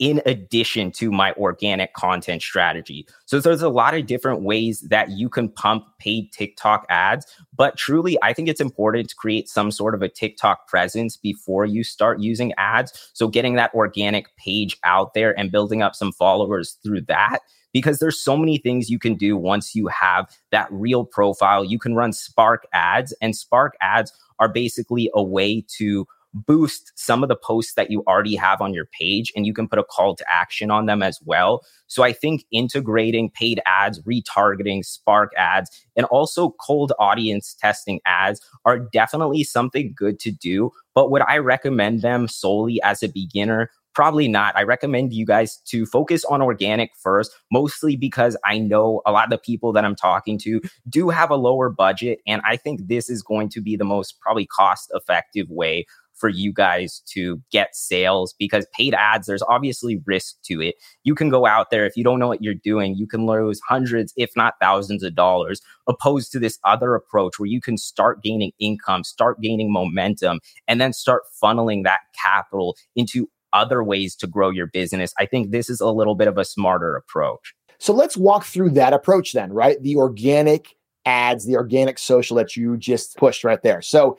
in 0.00 0.22
addition 0.24 0.90
to 0.90 1.12
my 1.12 1.32
organic 1.34 1.92
content 1.92 2.40
strategy. 2.40 3.06
So 3.26 3.38
there's 3.38 3.60
a 3.60 3.68
lot 3.68 3.94
of 3.94 4.06
different 4.06 4.42
ways 4.42 4.80
that 4.88 5.10
you 5.10 5.28
can 5.28 5.50
pump 5.50 5.84
paid 5.98 6.32
TikTok 6.32 6.86
ads, 6.88 7.26
but 7.54 7.76
truly 7.76 8.16
I 8.22 8.32
think 8.32 8.48
it's 8.48 8.62
important 8.62 9.10
to 9.10 9.14
create 9.14 9.48
some 9.48 9.70
sort 9.70 9.94
of 9.94 10.00
a 10.00 10.08
TikTok 10.08 10.66
presence 10.66 11.18
before 11.18 11.66
you 11.66 11.84
start 11.84 12.18
using 12.18 12.54
ads. 12.56 13.10
So 13.12 13.28
getting 13.28 13.54
that 13.56 13.74
organic 13.74 14.34
page 14.36 14.78
out 14.84 15.12
there 15.12 15.38
and 15.38 15.52
building 15.52 15.82
up 15.82 15.94
some 15.94 16.12
followers 16.12 16.78
through 16.82 17.02
that 17.02 17.40
because 17.74 17.98
there's 17.98 18.18
so 18.18 18.36
many 18.38 18.56
things 18.56 18.88
you 18.88 18.98
can 18.98 19.14
do 19.14 19.36
once 19.36 19.74
you 19.74 19.86
have 19.88 20.34
that 20.50 20.66
real 20.70 21.04
profile. 21.04 21.62
You 21.62 21.78
can 21.78 21.94
run 21.94 22.14
Spark 22.14 22.66
ads 22.72 23.14
and 23.20 23.36
Spark 23.36 23.74
ads 23.82 24.12
are 24.38 24.48
basically 24.48 25.10
a 25.14 25.22
way 25.22 25.64
to 25.76 26.06
boost 26.32 26.92
some 26.94 27.22
of 27.22 27.28
the 27.28 27.36
posts 27.36 27.74
that 27.74 27.90
you 27.90 28.02
already 28.06 28.36
have 28.36 28.60
on 28.60 28.72
your 28.72 28.86
page 28.86 29.32
and 29.34 29.46
you 29.46 29.52
can 29.52 29.68
put 29.68 29.78
a 29.78 29.84
call 29.84 30.14
to 30.14 30.24
action 30.30 30.70
on 30.70 30.86
them 30.86 31.02
as 31.02 31.18
well. 31.24 31.62
So 31.86 32.02
I 32.02 32.12
think 32.12 32.44
integrating 32.52 33.30
paid 33.30 33.60
ads, 33.66 34.00
retargeting, 34.02 34.84
Spark 34.84 35.32
ads, 35.36 35.70
and 35.96 36.06
also 36.06 36.54
cold 36.64 36.92
audience 36.98 37.54
testing 37.54 38.00
ads 38.06 38.40
are 38.64 38.78
definitely 38.78 39.44
something 39.44 39.92
good 39.96 40.18
to 40.20 40.30
do. 40.30 40.70
But 40.94 41.10
would 41.10 41.22
I 41.22 41.38
recommend 41.38 42.02
them 42.02 42.28
solely 42.28 42.80
as 42.82 43.02
a 43.02 43.08
beginner? 43.08 43.70
Probably 43.92 44.28
not. 44.28 44.56
I 44.56 44.62
recommend 44.62 45.12
you 45.12 45.26
guys 45.26 45.56
to 45.66 45.84
focus 45.84 46.24
on 46.26 46.40
organic 46.40 46.92
first, 47.02 47.32
mostly 47.50 47.96
because 47.96 48.36
I 48.44 48.58
know 48.58 49.02
a 49.04 49.10
lot 49.10 49.24
of 49.24 49.30
the 49.30 49.38
people 49.38 49.72
that 49.72 49.84
I'm 49.84 49.96
talking 49.96 50.38
to 50.38 50.60
do 50.88 51.08
have 51.08 51.30
a 51.30 51.36
lower 51.36 51.68
budget. 51.70 52.20
And 52.24 52.40
I 52.44 52.56
think 52.56 52.86
this 52.86 53.10
is 53.10 53.20
going 53.20 53.48
to 53.50 53.60
be 53.60 53.74
the 53.74 53.84
most 53.84 54.20
probably 54.20 54.46
cost 54.46 54.92
effective 54.94 55.50
way 55.50 55.86
for 56.20 56.28
you 56.28 56.52
guys 56.52 57.02
to 57.06 57.40
get 57.50 57.74
sales 57.74 58.34
because 58.38 58.66
paid 58.76 58.94
ads, 58.94 59.26
there's 59.26 59.42
obviously 59.48 60.00
risk 60.06 60.36
to 60.44 60.60
it. 60.60 60.74
You 61.02 61.14
can 61.14 61.30
go 61.30 61.46
out 61.46 61.70
there, 61.70 61.86
if 61.86 61.96
you 61.96 62.04
don't 62.04 62.18
know 62.18 62.28
what 62.28 62.42
you're 62.42 62.54
doing, 62.54 62.94
you 62.94 63.06
can 63.06 63.26
lose 63.26 63.60
hundreds, 63.66 64.12
if 64.16 64.30
not 64.36 64.54
thousands 64.60 65.02
of 65.02 65.14
dollars, 65.14 65.60
opposed 65.88 66.30
to 66.32 66.38
this 66.38 66.58
other 66.64 66.94
approach 66.94 67.38
where 67.38 67.46
you 67.46 67.60
can 67.60 67.76
start 67.76 68.22
gaining 68.22 68.52
income, 68.60 69.02
start 69.02 69.40
gaining 69.40 69.72
momentum, 69.72 70.40
and 70.68 70.80
then 70.80 70.92
start 70.92 71.22
funneling 71.42 71.82
that 71.84 72.00
capital 72.22 72.76
into 72.94 73.28
other 73.52 73.82
ways 73.82 74.14
to 74.16 74.26
grow 74.26 74.50
your 74.50 74.66
business. 74.66 75.12
I 75.18 75.26
think 75.26 75.50
this 75.50 75.68
is 75.68 75.80
a 75.80 75.88
little 75.88 76.14
bit 76.14 76.28
of 76.28 76.38
a 76.38 76.44
smarter 76.44 76.94
approach. 76.96 77.54
So 77.78 77.92
let's 77.94 78.16
walk 78.16 78.44
through 78.44 78.70
that 78.70 78.92
approach 78.92 79.32
then, 79.32 79.52
right? 79.52 79.82
The 79.82 79.96
organic 79.96 80.76
ads, 81.06 81.46
the 81.46 81.56
organic 81.56 81.98
social 81.98 82.36
that 82.36 82.56
you 82.56 82.76
just 82.76 83.16
pushed 83.16 83.42
right 83.42 83.62
there. 83.62 83.80
So 83.80 84.18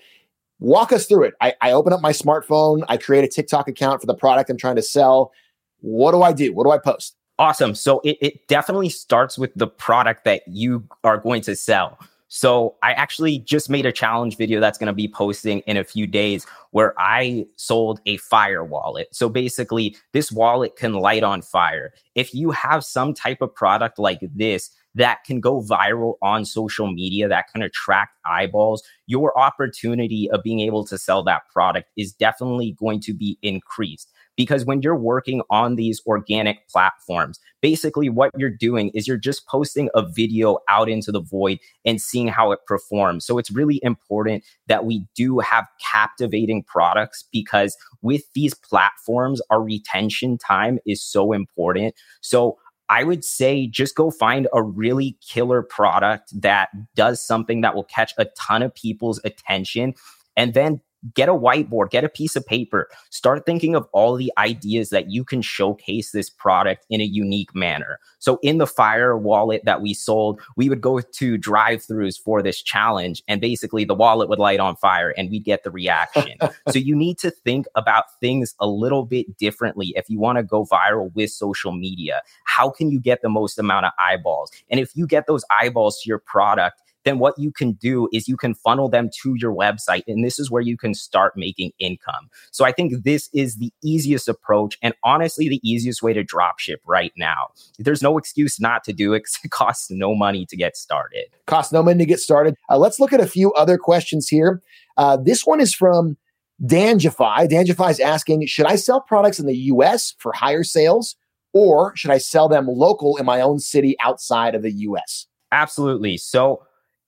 walk 0.61 0.93
us 0.93 1.05
through 1.05 1.23
it. 1.23 1.33
I, 1.41 1.53
I 1.59 1.73
open 1.73 1.91
up 1.91 1.99
my 1.99 2.13
smartphone, 2.13 2.83
I 2.87 2.95
create 2.95 3.25
a 3.25 3.27
TikTok 3.27 3.67
account 3.67 3.99
for 3.99 4.07
the 4.07 4.15
product 4.15 4.49
I'm 4.49 4.57
trying 4.57 4.77
to 4.77 4.81
sell. 4.81 5.33
What 5.81 6.11
do 6.11 6.21
I 6.21 6.31
do? 6.31 6.53
What 6.53 6.63
do 6.63 6.71
I 6.71 6.77
post? 6.77 7.17
Awesome. 7.37 7.75
So 7.75 7.99
it, 8.01 8.17
it 8.21 8.47
definitely 8.47 8.89
starts 8.89 9.37
with 9.37 9.51
the 9.55 9.67
product 9.67 10.23
that 10.25 10.43
you 10.47 10.87
are 11.03 11.17
going 11.17 11.41
to 11.41 11.55
sell. 11.55 11.97
So 12.27 12.75
I 12.81 12.93
actually 12.93 13.39
just 13.39 13.69
made 13.69 13.85
a 13.85 13.91
challenge 13.91 14.37
video 14.37 14.61
that's 14.61 14.77
going 14.77 14.87
to 14.87 14.93
be 14.93 15.09
posting 15.09 15.59
in 15.61 15.75
a 15.75 15.83
few 15.83 16.07
days 16.07 16.45
where 16.69 16.93
I 16.97 17.45
sold 17.57 17.99
a 18.05 18.15
fire 18.17 18.63
wallet. 18.63 19.09
So 19.11 19.27
basically, 19.27 19.97
this 20.13 20.31
wallet 20.31 20.77
can 20.77 20.93
light 20.93 21.23
on 21.23 21.41
fire. 21.41 21.93
If 22.15 22.33
you 22.33 22.51
have 22.51 22.85
some 22.85 23.13
type 23.13 23.41
of 23.41 23.53
product 23.53 23.99
like 23.99 24.21
this, 24.33 24.69
that 24.95 25.23
can 25.25 25.39
go 25.39 25.61
viral 25.61 26.15
on 26.21 26.45
social 26.45 26.91
media 26.91 27.27
that 27.27 27.45
can 27.51 27.61
attract 27.61 28.17
eyeballs, 28.25 28.83
your 29.07 29.37
opportunity 29.39 30.29
of 30.31 30.43
being 30.43 30.59
able 30.59 30.85
to 30.85 30.97
sell 30.97 31.23
that 31.23 31.43
product 31.53 31.89
is 31.97 32.13
definitely 32.13 32.75
going 32.79 32.99
to 33.01 33.13
be 33.13 33.37
increased. 33.41 34.09
Because 34.37 34.65
when 34.65 34.81
you're 34.81 34.95
working 34.95 35.41
on 35.49 35.75
these 35.75 36.01
organic 36.07 36.67
platforms, 36.69 37.39
basically 37.61 38.09
what 38.09 38.31
you're 38.37 38.49
doing 38.49 38.89
is 38.93 39.07
you're 39.07 39.17
just 39.17 39.45
posting 39.45 39.89
a 39.93 40.05
video 40.05 40.57
out 40.69 40.89
into 40.89 41.11
the 41.11 41.21
void 41.21 41.59
and 41.85 42.01
seeing 42.01 42.27
how 42.27 42.51
it 42.51 42.59
performs. 42.65 43.25
So 43.25 43.37
it's 43.37 43.51
really 43.51 43.79
important 43.83 44.43
that 44.67 44.85
we 44.85 45.05
do 45.15 45.39
have 45.39 45.67
captivating 45.91 46.63
products 46.63 47.25
because 47.31 47.75
with 48.01 48.23
these 48.33 48.53
platforms, 48.53 49.41
our 49.49 49.61
retention 49.61 50.37
time 50.37 50.79
is 50.85 51.03
so 51.03 51.33
important. 51.33 51.93
So 52.21 52.57
I 52.91 53.05
would 53.05 53.23
say 53.23 53.67
just 53.67 53.95
go 53.95 54.11
find 54.11 54.49
a 54.53 54.61
really 54.61 55.17
killer 55.25 55.63
product 55.63 56.39
that 56.41 56.69
does 56.93 57.25
something 57.25 57.61
that 57.61 57.73
will 57.73 57.85
catch 57.85 58.13
a 58.17 58.25
ton 58.37 58.61
of 58.61 58.75
people's 58.75 59.21
attention 59.23 59.93
and 60.35 60.53
then 60.53 60.81
get 61.13 61.29
a 61.29 61.33
whiteboard, 61.33 61.89
get 61.89 62.03
a 62.03 62.09
piece 62.09 62.35
of 62.35 62.45
paper, 62.45 62.89
start 63.09 63.45
thinking 63.45 63.75
of 63.75 63.87
all 63.91 64.15
the 64.15 64.31
ideas 64.37 64.89
that 64.89 65.09
you 65.09 65.23
can 65.23 65.41
showcase 65.41 66.11
this 66.11 66.29
product 66.29 66.85
in 66.89 67.01
a 67.01 67.05
unique 67.05 67.53
manner. 67.55 67.99
So, 68.19 68.39
in 68.43 68.57
the 68.57 68.67
Fire 68.67 69.17
wallet 69.17 69.63
that 69.65 69.81
we 69.81 69.93
sold, 69.93 70.39
we 70.55 70.69
would 70.69 70.81
go 70.81 70.99
to 70.99 71.37
drive 71.37 71.79
throughs 71.79 72.19
for 72.19 72.41
this 72.41 72.61
challenge, 72.61 73.23
and 73.27 73.41
basically 73.41 73.83
the 73.83 73.95
wallet 73.95 74.29
would 74.29 74.39
light 74.39 74.59
on 74.59 74.75
fire 74.75 75.09
and 75.11 75.29
we'd 75.29 75.43
get 75.43 75.63
the 75.63 75.71
reaction. 75.71 76.37
so, 76.69 76.77
you 76.77 76.95
need 76.95 77.17
to 77.19 77.31
think 77.31 77.65
about 77.75 78.05
things 78.19 78.55
a 78.59 78.67
little 78.67 79.05
bit 79.05 79.37
differently 79.37 79.93
if 79.95 80.09
you 80.09 80.19
want 80.19 80.37
to 80.37 80.43
go 80.43 80.65
viral 80.65 81.13
with 81.15 81.31
social 81.31 81.71
media. 81.71 82.21
How 82.45 82.69
can 82.69 82.91
you 82.91 82.99
get 82.99 83.21
the 83.21 83.29
most 83.29 83.57
amount 83.57 83.85
of 83.85 83.91
eyeballs? 83.99 84.51
And 84.69 84.79
if 84.79 84.95
you 84.95 85.07
get 85.07 85.27
those 85.27 85.43
eyeballs 85.49 86.01
to 86.01 86.07
your 86.07 86.19
product, 86.19 86.81
then 87.03 87.19
what 87.19 87.37
you 87.37 87.51
can 87.51 87.73
do 87.73 88.07
is 88.13 88.27
you 88.27 88.37
can 88.37 88.53
funnel 88.53 88.89
them 88.89 89.09
to 89.21 89.35
your 89.37 89.53
website. 89.53 90.03
And 90.07 90.23
this 90.23 90.39
is 90.39 90.51
where 90.51 90.61
you 90.61 90.77
can 90.77 90.93
start 90.93 91.33
making 91.35 91.71
income. 91.79 92.29
So 92.51 92.65
I 92.65 92.71
think 92.71 93.03
this 93.03 93.29
is 93.33 93.55
the 93.55 93.71
easiest 93.83 94.27
approach 94.27 94.77
and 94.81 94.93
honestly 95.03 95.49
the 95.49 95.61
easiest 95.63 96.01
way 96.01 96.13
to 96.13 96.23
drop 96.23 96.59
ship 96.59 96.81
right 96.85 97.13
now. 97.17 97.47
There's 97.79 98.01
no 98.01 98.17
excuse 98.17 98.59
not 98.59 98.83
to 98.85 98.93
do 98.93 99.13
it 99.13 99.23
it 99.43 99.51
costs 99.51 99.89
no 99.89 100.15
money 100.15 100.45
to 100.47 100.57
get 100.57 100.77
started. 100.77 101.25
Costs 101.47 101.73
no 101.73 101.83
money 101.83 101.99
to 101.99 102.05
get 102.05 102.19
started. 102.19 102.55
Uh, 102.69 102.77
let's 102.77 102.99
look 102.99 103.13
at 103.13 103.19
a 103.19 103.27
few 103.27 103.53
other 103.53 103.77
questions 103.77 104.27
here. 104.27 104.61
Uh, 104.97 105.17
this 105.17 105.45
one 105.45 105.59
is 105.59 105.73
from 105.73 106.17
Danjify. 106.63 107.49
Danjify 107.49 107.89
is 107.89 107.99
asking 107.99 108.45
Should 108.45 108.67
I 108.67 108.75
sell 108.75 109.01
products 109.01 109.39
in 109.39 109.47
the 109.47 109.55
US 109.55 110.15
for 110.19 110.31
higher 110.33 110.63
sales 110.63 111.15
or 111.53 111.95
should 111.95 112.11
I 112.11 112.17
sell 112.17 112.47
them 112.47 112.67
local 112.67 113.17
in 113.17 113.25
my 113.25 113.41
own 113.41 113.59
city 113.59 113.95
outside 114.01 114.55
of 114.55 114.61
the 114.61 114.71
US? 114.71 115.27
Absolutely. 115.51 116.17
So 116.17 116.61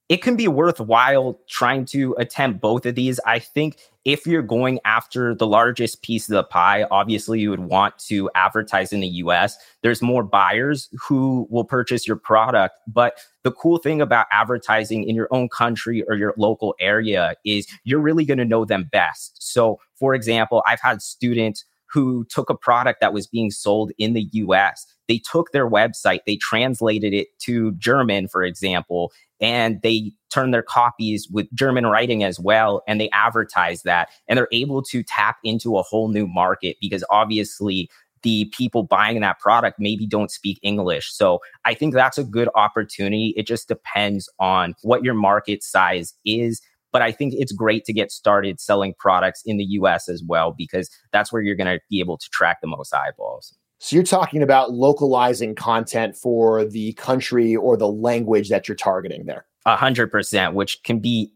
it 0.09 0.21
can 0.21 0.35
be 0.35 0.47
worthwhile 0.47 1.39
trying 1.47 1.85
to 1.85 2.13
attempt 2.17 2.59
both 2.59 2.85
of 2.85 2.95
these. 2.95 3.19
I 3.25 3.39
think 3.39 3.77
if 4.05 4.27
you're 4.27 4.41
going 4.41 4.79
after 4.83 5.33
the 5.33 5.47
largest 5.47 6.01
piece 6.01 6.27
of 6.27 6.33
the 6.33 6.43
pie, 6.43 6.85
obviously 6.91 7.39
you 7.39 7.49
would 7.49 7.61
want 7.61 7.97
to 7.99 8.29
advertise 8.35 8.91
in 8.91 8.99
the 8.99 9.07
US. 9.07 9.55
There's 9.81 10.01
more 10.01 10.23
buyers 10.23 10.89
who 11.07 11.47
will 11.49 11.63
purchase 11.63 12.05
your 12.05 12.17
product. 12.17 12.79
But 12.85 13.17
the 13.43 13.51
cool 13.51 13.77
thing 13.77 14.01
about 14.01 14.27
advertising 14.31 15.07
in 15.07 15.15
your 15.15 15.29
own 15.31 15.47
country 15.47 16.03
or 16.07 16.15
your 16.15 16.33
local 16.37 16.75
area 16.81 17.35
is 17.45 17.65
you're 17.85 18.01
really 18.01 18.25
going 18.25 18.39
to 18.39 18.45
know 18.45 18.65
them 18.65 18.89
best. 18.91 19.41
So, 19.41 19.79
for 19.95 20.13
example, 20.13 20.63
I've 20.67 20.81
had 20.81 21.01
students 21.01 21.63
who 21.93 22.25
took 22.25 22.49
a 22.49 22.55
product 22.55 22.99
that 22.99 23.13
was 23.13 23.27
being 23.27 23.51
sold 23.51 23.91
in 23.97 24.13
the 24.13 24.27
US. 24.33 24.85
They 25.07 25.19
took 25.19 25.51
their 25.51 25.69
website, 25.69 26.21
they 26.25 26.37
translated 26.37 27.13
it 27.13 27.27
to 27.39 27.73
German, 27.73 28.27
for 28.27 28.43
example, 28.43 29.11
and 29.43 29.79
they 29.84 30.13
turn 30.34 30.51
their 30.51 30.63
copies 30.63 31.27
with 31.29 31.53
German 31.53 31.86
writing 31.86 32.23
as 32.23 32.39
well, 32.39 32.82
and 32.88 32.99
they 32.99 33.10
advertise 33.12 33.84
that, 33.84 34.10
and 34.27 34.38
they're 34.38 34.47
able 34.51 34.82
to 34.82 35.03
tap 35.03 35.38
into 35.43 35.77
a 35.77 35.84
whole 35.84 36.08
new 36.08 36.25
market 36.25 36.77
because 36.82 37.03
obviously 37.12 37.89
the 38.23 38.45
people 38.58 38.84
buying 38.84 39.19
that 39.19 39.38
product 39.39 39.77
maybe 39.79 40.08
don't 40.08 40.32
speak 40.32 40.58
English. 40.63 41.13
So 41.13 41.39
I 41.65 41.73
think 41.73 41.93
that's 41.93 42.17
a 42.17 42.23
good 42.23 42.47
opportunity. 42.56 43.34
It 43.36 43.45
just 43.45 43.67
depends 43.67 44.29
on 44.39 44.75
what 44.82 45.03
your 45.03 45.13
market 45.13 45.62
size 45.62 46.13
is. 46.25 46.62
But 46.93 47.01
I 47.01 47.12
think 47.12 47.34
it's 47.36 47.51
great 47.51 47.84
to 47.86 47.93
get 47.93 48.12
started 48.12 48.62
selling 48.62 48.93
products 48.97 49.41
in 49.45 49.58
the 49.58 49.65
US 49.65 50.08
as 50.08 50.23
well, 50.25 50.53
because 50.58 50.89
that's 51.12 51.34
where 51.34 51.41
you're 51.41 51.56
going 51.56 51.79
to 51.79 51.82
be 51.89 51.99
able 51.99 52.17
to 52.17 52.29
track 52.29 52.60
the 52.62 52.67
most 52.67 52.93
eyeballs. 52.93 53.53
So 53.83 53.97
you're 53.97 54.03
talking 54.05 54.41
about 54.41 54.71
localizing 54.71 55.55
content 55.55 56.15
for 56.15 56.63
the 56.63 56.93
country 56.93 57.53
or 57.53 57.75
the 57.75 57.89
language 57.89 58.47
that 58.47 58.65
you're 58.65 58.77
targeting 58.77 59.25
there. 59.25 59.45
A 59.65 59.75
hundred 59.75 60.09
percent, 60.09 60.53
which 60.53 60.81
can 60.83 60.99
be 60.99 61.33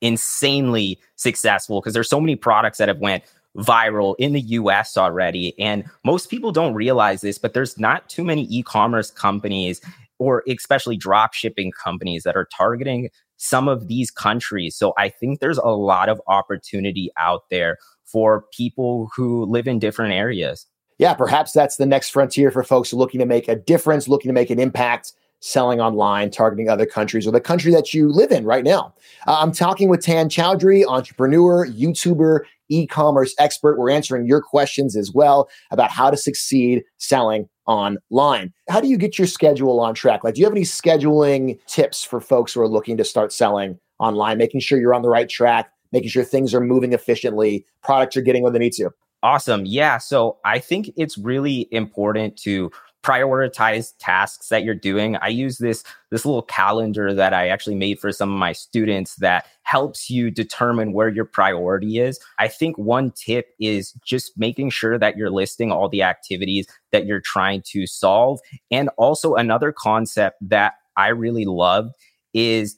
insanely 0.00 0.98
successful 1.16 1.78
because 1.78 1.92
there's 1.92 2.08
so 2.08 2.18
many 2.18 2.36
products 2.36 2.78
that 2.78 2.88
have 2.88 3.00
went 3.00 3.22
viral 3.54 4.14
in 4.18 4.32
the 4.32 4.40
US 4.40 4.96
already. 4.96 5.54
And 5.58 5.84
most 6.02 6.30
people 6.30 6.52
don't 6.52 6.72
realize 6.72 7.20
this, 7.20 7.36
but 7.36 7.52
there's 7.52 7.78
not 7.78 8.08
too 8.08 8.24
many 8.24 8.44
e-commerce 8.44 9.10
companies 9.10 9.82
or 10.18 10.42
especially 10.48 10.96
drop 10.96 11.34
shipping 11.34 11.70
companies 11.70 12.22
that 12.22 12.34
are 12.34 12.48
targeting 12.56 13.10
some 13.36 13.68
of 13.68 13.88
these 13.88 14.10
countries. 14.10 14.74
So 14.74 14.94
I 14.96 15.10
think 15.10 15.40
there's 15.40 15.58
a 15.58 15.68
lot 15.68 16.08
of 16.08 16.18
opportunity 16.28 17.10
out 17.18 17.42
there 17.50 17.76
for 18.06 18.46
people 18.56 19.10
who 19.14 19.44
live 19.44 19.68
in 19.68 19.78
different 19.78 20.14
areas 20.14 20.66
yeah, 21.00 21.14
perhaps 21.14 21.52
that's 21.52 21.76
the 21.76 21.86
next 21.86 22.10
frontier 22.10 22.50
for 22.50 22.62
folks 22.62 22.92
looking 22.92 23.20
to 23.20 23.26
make 23.26 23.48
a 23.48 23.56
difference, 23.56 24.06
looking 24.06 24.28
to 24.28 24.34
make 24.34 24.50
an 24.50 24.60
impact 24.60 25.14
selling 25.40 25.80
online, 25.80 26.30
targeting 26.30 26.68
other 26.68 26.84
countries 26.84 27.26
or 27.26 27.30
the 27.30 27.40
country 27.40 27.72
that 27.72 27.94
you 27.94 28.12
live 28.12 28.30
in 28.30 28.44
right 28.44 28.64
now. 28.64 28.92
Uh, 29.26 29.38
I'm 29.40 29.50
talking 29.50 29.88
with 29.88 30.02
Tan 30.02 30.28
Chowdhury, 30.28 30.84
entrepreneur, 30.86 31.66
YouTuber, 31.66 32.40
e 32.68 32.86
commerce 32.86 33.34
expert. 33.38 33.78
We're 33.78 33.88
answering 33.88 34.26
your 34.26 34.42
questions 34.42 34.94
as 34.94 35.10
well 35.10 35.48
about 35.70 35.90
how 35.90 36.10
to 36.10 36.18
succeed 36.18 36.84
selling 36.98 37.48
online. 37.66 38.52
How 38.68 38.82
do 38.82 38.88
you 38.88 38.98
get 38.98 39.18
your 39.18 39.26
schedule 39.26 39.80
on 39.80 39.94
track? 39.94 40.22
Like, 40.22 40.34
do 40.34 40.40
you 40.40 40.46
have 40.46 40.52
any 40.52 40.64
scheduling 40.64 41.58
tips 41.66 42.04
for 42.04 42.20
folks 42.20 42.52
who 42.52 42.60
are 42.60 42.68
looking 42.68 42.98
to 42.98 43.04
start 43.04 43.32
selling 43.32 43.78
online, 44.00 44.36
making 44.36 44.60
sure 44.60 44.78
you're 44.78 44.94
on 44.94 45.00
the 45.00 45.08
right 45.08 45.30
track, 45.30 45.72
making 45.92 46.10
sure 46.10 46.24
things 46.24 46.52
are 46.52 46.60
moving 46.60 46.92
efficiently, 46.92 47.64
products 47.82 48.18
are 48.18 48.22
getting 48.22 48.42
where 48.42 48.52
they 48.52 48.58
need 48.58 48.74
to? 48.74 48.90
Awesome. 49.22 49.66
Yeah. 49.66 49.98
So 49.98 50.38
I 50.44 50.58
think 50.58 50.90
it's 50.96 51.18
really 51.18 51.68
important 51.70 52.36
to 52.38 52.70
prioritize 53.02 53.92
tasks 53.98 54.48
that 54.48 54.62
you're 54.62 54.74
doing. 54.74 55.16
I 55.16 55.28
use 55.28 55.58
this 55.58 55.84
this 56.10 56.26
little 56.26 56.42
calendar 56.42 57.14
that 57.14 57.32
I 57.32 57.48
actually 57.48 57.76
made 57.76 57.98
for 57.98 58.12
some 58.12 58.30
of 58.30 58.38
my 58.38 58.52
students 58.52 59.16
that 59.16 59.46
helps 59.62 60.10
you 60.10 60.30
determine 60.30 60.92
where 60.92 61.08
your 61.08 61.24
priority 61.24 61.98
is. 61.98 62.18
I 62.38 62.48
think 62.48 62.76
one 62.76 63.12
tip 63.12 63.48
is 63.58 63.94
just 64.04 64.32
making 64.36 64.70
sure 64.70 64.98
that 64.98 65.16
you're 65.16 65.30
listing 65.30 65.72
all 65.72 65.88
the 65.88 66.02
activities 66.02 66.66
that 66.92 67.06
you're 67.06 67.22
trying 67.22 67.62
to 67.68 67.86
solve. 67.86 68.40
And 68.70 68.90
also 68.98 69.34
another 69.34 69.72
concept 69.72 70.36
that 70.48 70.74
I 70.96 71.08
really 71.08 71.46
love 71.46 71.90
is 72.34 72.76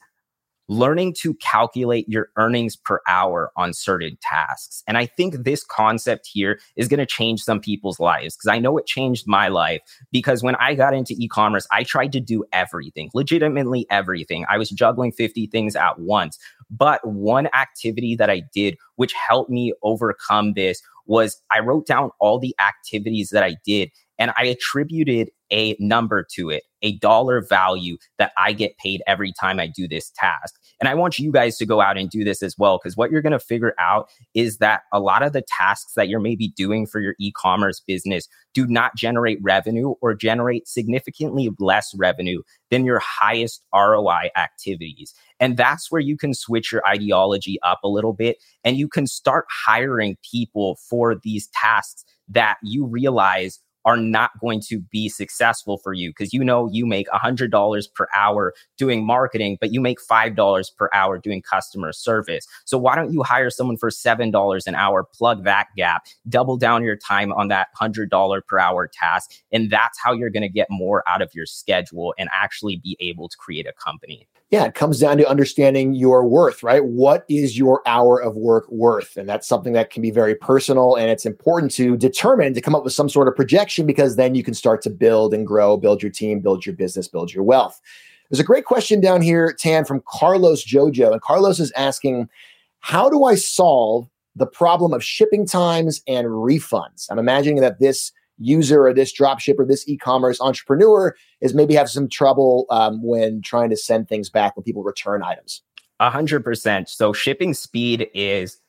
learning 0.69 1.13
to 1.19 1.33
calculate 1.35 2.07
your 2.07 2.29
earnings 2.37 2.75
per 2.75 3.01
hour 3.07 3.51
on 3.57 3.73
certain 3.73 4.17
tasks. 4.21 4.83
And 4.87 4.97
I 4.97 5.05
think 5.05 5.43
this 5.43 5.63
concept 5.63 6.29
here 6.31 6.59
is 6.75 6.87
going 6.87 6.99
to 6.99 7.05
change 7.05 7.41
some 7.41 7.59
people's 7.59 7.99
lives 7.99 8.35
because 8.35 8.53
I 8.53 8.59
know 8.59 8.77
it 8.77 8.85
changed 8.85 9.27
my 9.27 9.49
life 9.49 9.81
because 10.11 10.43
when 10.43 10.55
I 10.55 10.75
got 10.75 10.93
into 10.93 11.15
e-commerce, 11.17 11.67
I 11.71 11.83
tried 11.83 12.11
to 12.13 12.19
do 12.19 12.45
everything, 12.53 13.09
legitimately 13.13 13.85
everything. 13.89 14.45
I 14.49 14.57
was 14.57 14.69
juggling 14.69 15.11
50 15.11 15.47
things 15.47 15.75
at 15.75 15.99
once. 15.99 16.37
But 16.69 17.05
one 17.05 17.49
activity 17.53 18.15
that 18.15 18.29
I 18.29 18.41
did 18.53 18.77
which 18.95 19.13
helped 19.13 19.49
me 19.49 19.73
overcome 19.83 20.53
this 20.53 20.81
was 21.05 21.41
I 21.51 21.59
wrote 21.59 21.85
down 21.85 22.11
all 22.19 22.39
the 22.39 22.55
activities 22.59 23.29
that 23.29 23.43
I 23.43 23.55
did 23.65 23.91
and 24.19 24.31
I 24.37 24.45
attributed 24.45 25.29
a 25.51 25.75
number 25.79 26.25
to 26.33 26.49
it, 26.49 26.63
a 26.81 26.97
dollar 26.97 27.41
value 27.41 27.97
that 28.17 28.31
I 28.37 28.53
get 28.53 28.77
paid 28.77 29.01
every 29.05 29.33
time 29.39 29.59
I 29.59 29.67
do 29.67 29.87
this 29.87 30.11
task. 30.15 30.55
And 30.79 30.89
I 30.89 30.95
want 30.95 31.19
you 31.19 31.31
guys 31.31 31.57
to 31.57 31.65
go 31.65 31.79
out 31.79 31.97
and 31.97 32.09
do 32.09 32.23
this 32.23 32.41
as 32.41 32.57
well, 32.57 32.77
because 32.77 32.97
what 32.97 33.11
you're 33.11 33.21
going 33.21 33.31
to 33.31 33.39
figure 33.39 33.75
out 33.79 34.09
is 34.33 34.57
that 34.57 34.81
a 34.91 34.99
lot 34.99 35.23
of 35.23 35.31
the 35.31 35.43
tasks 35.47 35.93
that 35.95 36.09
you're 36.09 36.19
maybe 36.19 36.49
doing 36.49 36.85
for 36.85 36.99
your 36.99 37.15
e 37.19 37.31
commerce 37.31 37.79
business 37.79 38.27
do 38.53 38.67
not 38.67 38.95
generate 38.95 39.37
revenue 39.41 39.93
or 40.01 40.13
generate 40.13 40.67
significantly 40.67 41.49
less 41.59 41.93
revenue 41.95 42.41
than 42.69 42.85
your 42.85 42.99
highest 42.99 43.63
ROI 43.73 44.29
activities. 44.35 45.13
And 45.39 45.55
that's 45.55 45.91
where 45.91 46.01
you 46.01 46.17
can 46.17 46.33
switch 46.33 46.71
your 46.71 46.85
ideology 46.87 47.59
up 47.63 47.79
a 47.83 47.89
little 47.89 48.13
bit 48.13 48.37
and 48.63 48.77
you 48.77 48.87
can 48.87 49.07
start 49.07 49.45
hiring 49.65 50.17
people 50.29 50.77
for 50.89 51.15
these 51.15 51.47
tasks 51.53 52.03
that 52.27 52.57
you 52.63 52.85
realize 52.85 53.59
are 53.85 53.97
not 53.97 54.31
going 54.39 54.61
to 54.69 54.79
be 54.79 55.09
successful 55.09 55.77
for 55.77 55.93
you 55.93 56.09
because 56.09 56.33
you 56.33 56.43
know 56.43 56.69
you 56.71 56.85
make 56.85 57.07
$100 57.09 57.93
per 57.93 58.07
hour 58.15 58.53
doing 58.77 59.05
marketing, 59.05 59.57
but 59.59 59.71
you 59.71 59.81
make 59.81 59.99
$5 59.99 60.75
per 60.77 60.89
hour 60.93 61.17
doing 61.17 61.41
customer 61.41 61.91
service. 61.91 62.45
So 62.65 62.77
why 62.77 62.95
don't 62.95 63.11
you 63.11 63.23
hire 63.23 63.49
someone 63.49 63.77
for 63.77 63.89
$7 63.89 64.67
an 64.67 64.75
hour, 64.75 65.03
plug 65.03 65.43
that 65.43 65.67
gap, 65.75 66.05
double 66.29 66.57
down 66.57 66.83
your 66.83 66.97
time 66.97 67.31
on 67.33 67.47
that 67.49 67.67
$100 67.79 68.41
per 68.47 68.59
hour 68.59 68.89
task? 68.91 69.31
And 69.51 69.69
that's 69.69 69.99
how 70.01 70.13
you're 70.13 70.29
going 70.29 70.41
to 70.43 70.49
get 70.49 70.67
more 70.69 71.03
out 71.07 71.21
of 71.21 71.31
your 71.33 71.45
schedule 71.45 72.13
and 72.17 72.29
actually 72.33 72.77
be 72.77 72.97
able 72.99 73.29
to 73.29 73.37
create 73.37 73.67
a 73.67 73.73
company 73.73 74.27
yeah, 74.53 74.65
it 74.65 74.75
comes 74.75 74.99
down 74.99 75.17
to 75.17 75.27
understanding 75.27 75.95
your 75.95 76.27
worth, 76.27 76.61
right? 76.61 76.85
What 76.85 77.25
is 77.27 77.57
your 77.57 77.81
hour 77.87 78.21
of 78.21 78.35
work 78.35 78.69
worth? 78.69 79.17
And 79.17 79.27
that's 79.27 79.47
something 79.47 79.73
that 79.73 79.89
can 79.89 80.03
be 80.03 80.11
very 80.11 80.35
personal. 80.35 80.93
And 80.93 81.09
it's 81.09 81.25
important 81.25 81.71
to 81.71 81.97
determine 81.97 82.53
to 82.53 82.61
come 82.61 82.75
up 82.75 82.83
with 82.83 82.93
some 82.93 83.09
sort 83.09 83.27
of 83.27 83.35
projection 83.35 83.87
because 83.87 84.15
then 84.15 84.35
you 84.35 84.43
can 84.43 84.53
start 84.53 84.83
to 84.83 84.91
build 84.91 85.33
and 85.33 85.47
grow, 85.47 85.75
build 85.75 86.03
your 86.03 86.11
team, 86.11 86.39
build 86.39 86.67
your 86.67 86.75
business, 86.75 87.07
build 87.07 87.33
your 87.33 87.43
wealth. 87.43 87.81
There's 88.29 88.39
a 88.39 88.43
great 88.43 88.65
question 88.65 89.01
down 89.01 89.23
here, 89.23 89.55
Tan, 89.57 89.85
from 89.85 90.03
Carlos 90.05 90.63
Jojo. 90.63 91.11
And 91.13 91.19
Carlos 91.19 91.59
is 91.59 91.71
asking, 91.71 92.29
How 92.81 93.09
do 93.09 93.23
I 93.23 93.33
solve 93.33 94.07
the 94.35 94.45
problem 94.45 94.93
of 94.93 95.03
shipping 95.03 95.47
times 95.47 96.03
and 96.07 96.27
refunds? 96.27 97.07
I'm 97.09 97.17
imagining 97.17 97.59
that 97.61 97.79
this 97.79 98.11
user 98.37 98.85
or 98.87 98.93
this 98.93 99.11
drop 99.11 99.39
shipper, 99.39 99.65
this 99.65 99.87
e-commerce 99.87 100.39
entrepreneur 100.41 101.15
is 101.41 101.53
maybe 101.53 101.73
have 101.75 101.89
some 101.89 102.07
trouble 102.07 102.65
um, 102.69 103.01
when 103.03 103.41
trying 103.41 103.69
to 103.69 103.77
send 103.77 104.07
things 104.07 104.29
back 104.29 104.55
when 104.55 104.63
people 104.63 104.83
return 104.83 105.23
items. 105.23 105.61
A 105.99 106.09
hundred 106.09 106.43
percent. 106.43 106.89
So 106.89 107.13
shipping 107.13 107.53
speed 107.53 108.07
is 108.13 108.59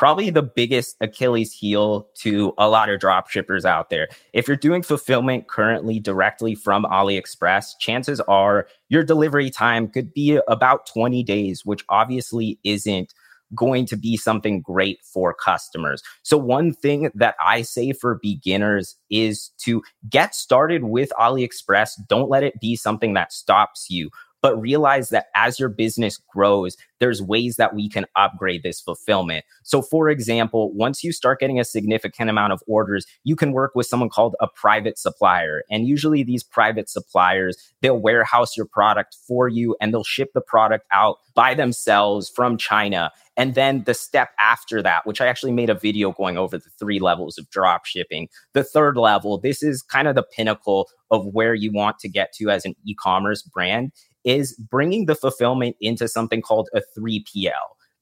probably 0.00 0.30
the 0.30 0.42
biggest 0.42 0.96
Achilles 1.02 1.52
heel 1.52 2.08
to 2.14 2.54
a 2.56 2.70
lot 2.70 2.88
of 2.88 2.98
drop 2.98 3.28
shippers 3.28 3.66
out 3.66 3.90
there. 3.90 4.08
If 4.32 4.48
you're 4.48 4.56
doing 4.56 4.82
fulfillment 4.82 5.46
currently 5.46 6.00
directly 6.00 6.54
from 6.54 6.84
AliExpress, 6.84 7.72
chances 7.78 8.18
are 8.22 8.66
your 8.88 9.04
delivery 9.04 9.50
time 9.50 9.88
could 9.88 10.14
be 10.14 10.40
about 10.48 10.86
20 10.86 11.22
days, 11.22 11.66
which 11.66 11.84
obviously 11.90 12.58
isn't 12.64 13.12
going 13.54 13.86
to 13.86 13.96
be 13.96 14.16
something 14.16 14.60
great 14.60 14.98
for 15.02 15.34
customers. 15.34 16.02
So, 16.22 16.36
one 16.36 16.72
thing 16.72 17.10
that 17.14 17.34
I 17.44 17.62
say 17.62 17.92
for 17.92 18.18
beginners 18.22 18.96
is 19.10 19.50
to 19.64 19.82
get 20.08 20.34
started 20.34 20.84
with 20.84 21.12
AliExpress. 21.18 21.92
Don't 22.08 22.30
let 22.30 22.42
it 22.42 22.60
be 22.60 22.76
something 22.76 23.14
that 23.14 23.32
stops 23.32 23.86
you 23.90 24.10
but 24.42 24.60
realize 24.60 25.10
that 25.10 25.26
as 25.34 25.58
your 25.58 25.68
business 25.68 26.18
grows, 26.32 26.76
there's 26.98 27.22
ways 27.22 27.56
that 27.56 27.74
we 27.74 27.88
can 27.88 28.06
upgrade 28.16 28.62
this 28.62 28.80
fulfillment. 28.80 29.44
So, 29.62 29.82
for 29.82 30.08
example, 30.08 30.72
once 30.72 31.04
you 31.04 31.12
start 31.12 31.40
getting 31.40 31.60
a 31.60 31.64
significant 31.64 32.30
amount 32.30 32.52
of 32.52 32.62
orders, 32.66 33.06
you 33.24 33.36
can 33.36 33.52
work 33.52 33.72
with 33.74 33.86
someone 33.86 34.08
called 34.08 34.36
a 34.40 34.48
private 34.48 34.98
supplier. 34.98 35.62
And 35.70 35.86
usually, 35.86 36.22
these 36.22 36.42
private 36.42 36.88
suppliers, 36.88 37.56
they'll 37.82 37.98
warehouse 37.98 38.56
your 38.56 38.66
product 38.66 39.16
for 39.26 39.48
you 39.48 39.76
and 39.80 39.92
they'll 39.92 40.04
ship 40.04 40.30
the 40.34 40.40
product 40.40 40.86
out 40.92 41.18
by 41.34 41.54
themselves 41.54 42.28
from 42.28 42.56
China. 42.56 43.10
And 43.40 43.54
then 43.54 43.84
the 43.84 43.94
step 43.94 44.32
after 44.38 44.82
that, 44.82 45.06
which 45.06 45.22
I 45.22 45.26
actually 45.26 45.52
made 45.52 45.70
a 45.70 45.74
video 45.74 46.12
going 46.12 46.36
over 46.36 46.58
the 46.58 46.68
three 46.78 47.00
levels 47.00 47.38
of 47.38 47.48
drop 47.48 47.86
shipping. 47.86 48.28
The 48.52 48.62
third 48.62 48.98
level, 48.98 49.38
this 49.38 49.62
is 49.62 49.80
kind 49.80 50.06
of 50.06 50.14
the 50.14 50.22
pinnacle 50.22 50.90
of 51.10 51.24
where 51.24 51.54
you 51.54 51.72
want 51.72 51.98
to 52.00 52.08
get 52.10 52.34
to 52.34 52.50
as 52.50 52.66
an 52.66 52.74
e 52.84 52.94
commerce 52.94 53.40
brand, 53.40 53.92
is 54.24 54.54
bringing 54.70 55.06
the 55.06 55.14
fulfillment 55.14 55.76
into 55.80 56.06
something 56.06 56.42
called 56.42 56.68
a 56.74 56.82
3PL 56.94 57.52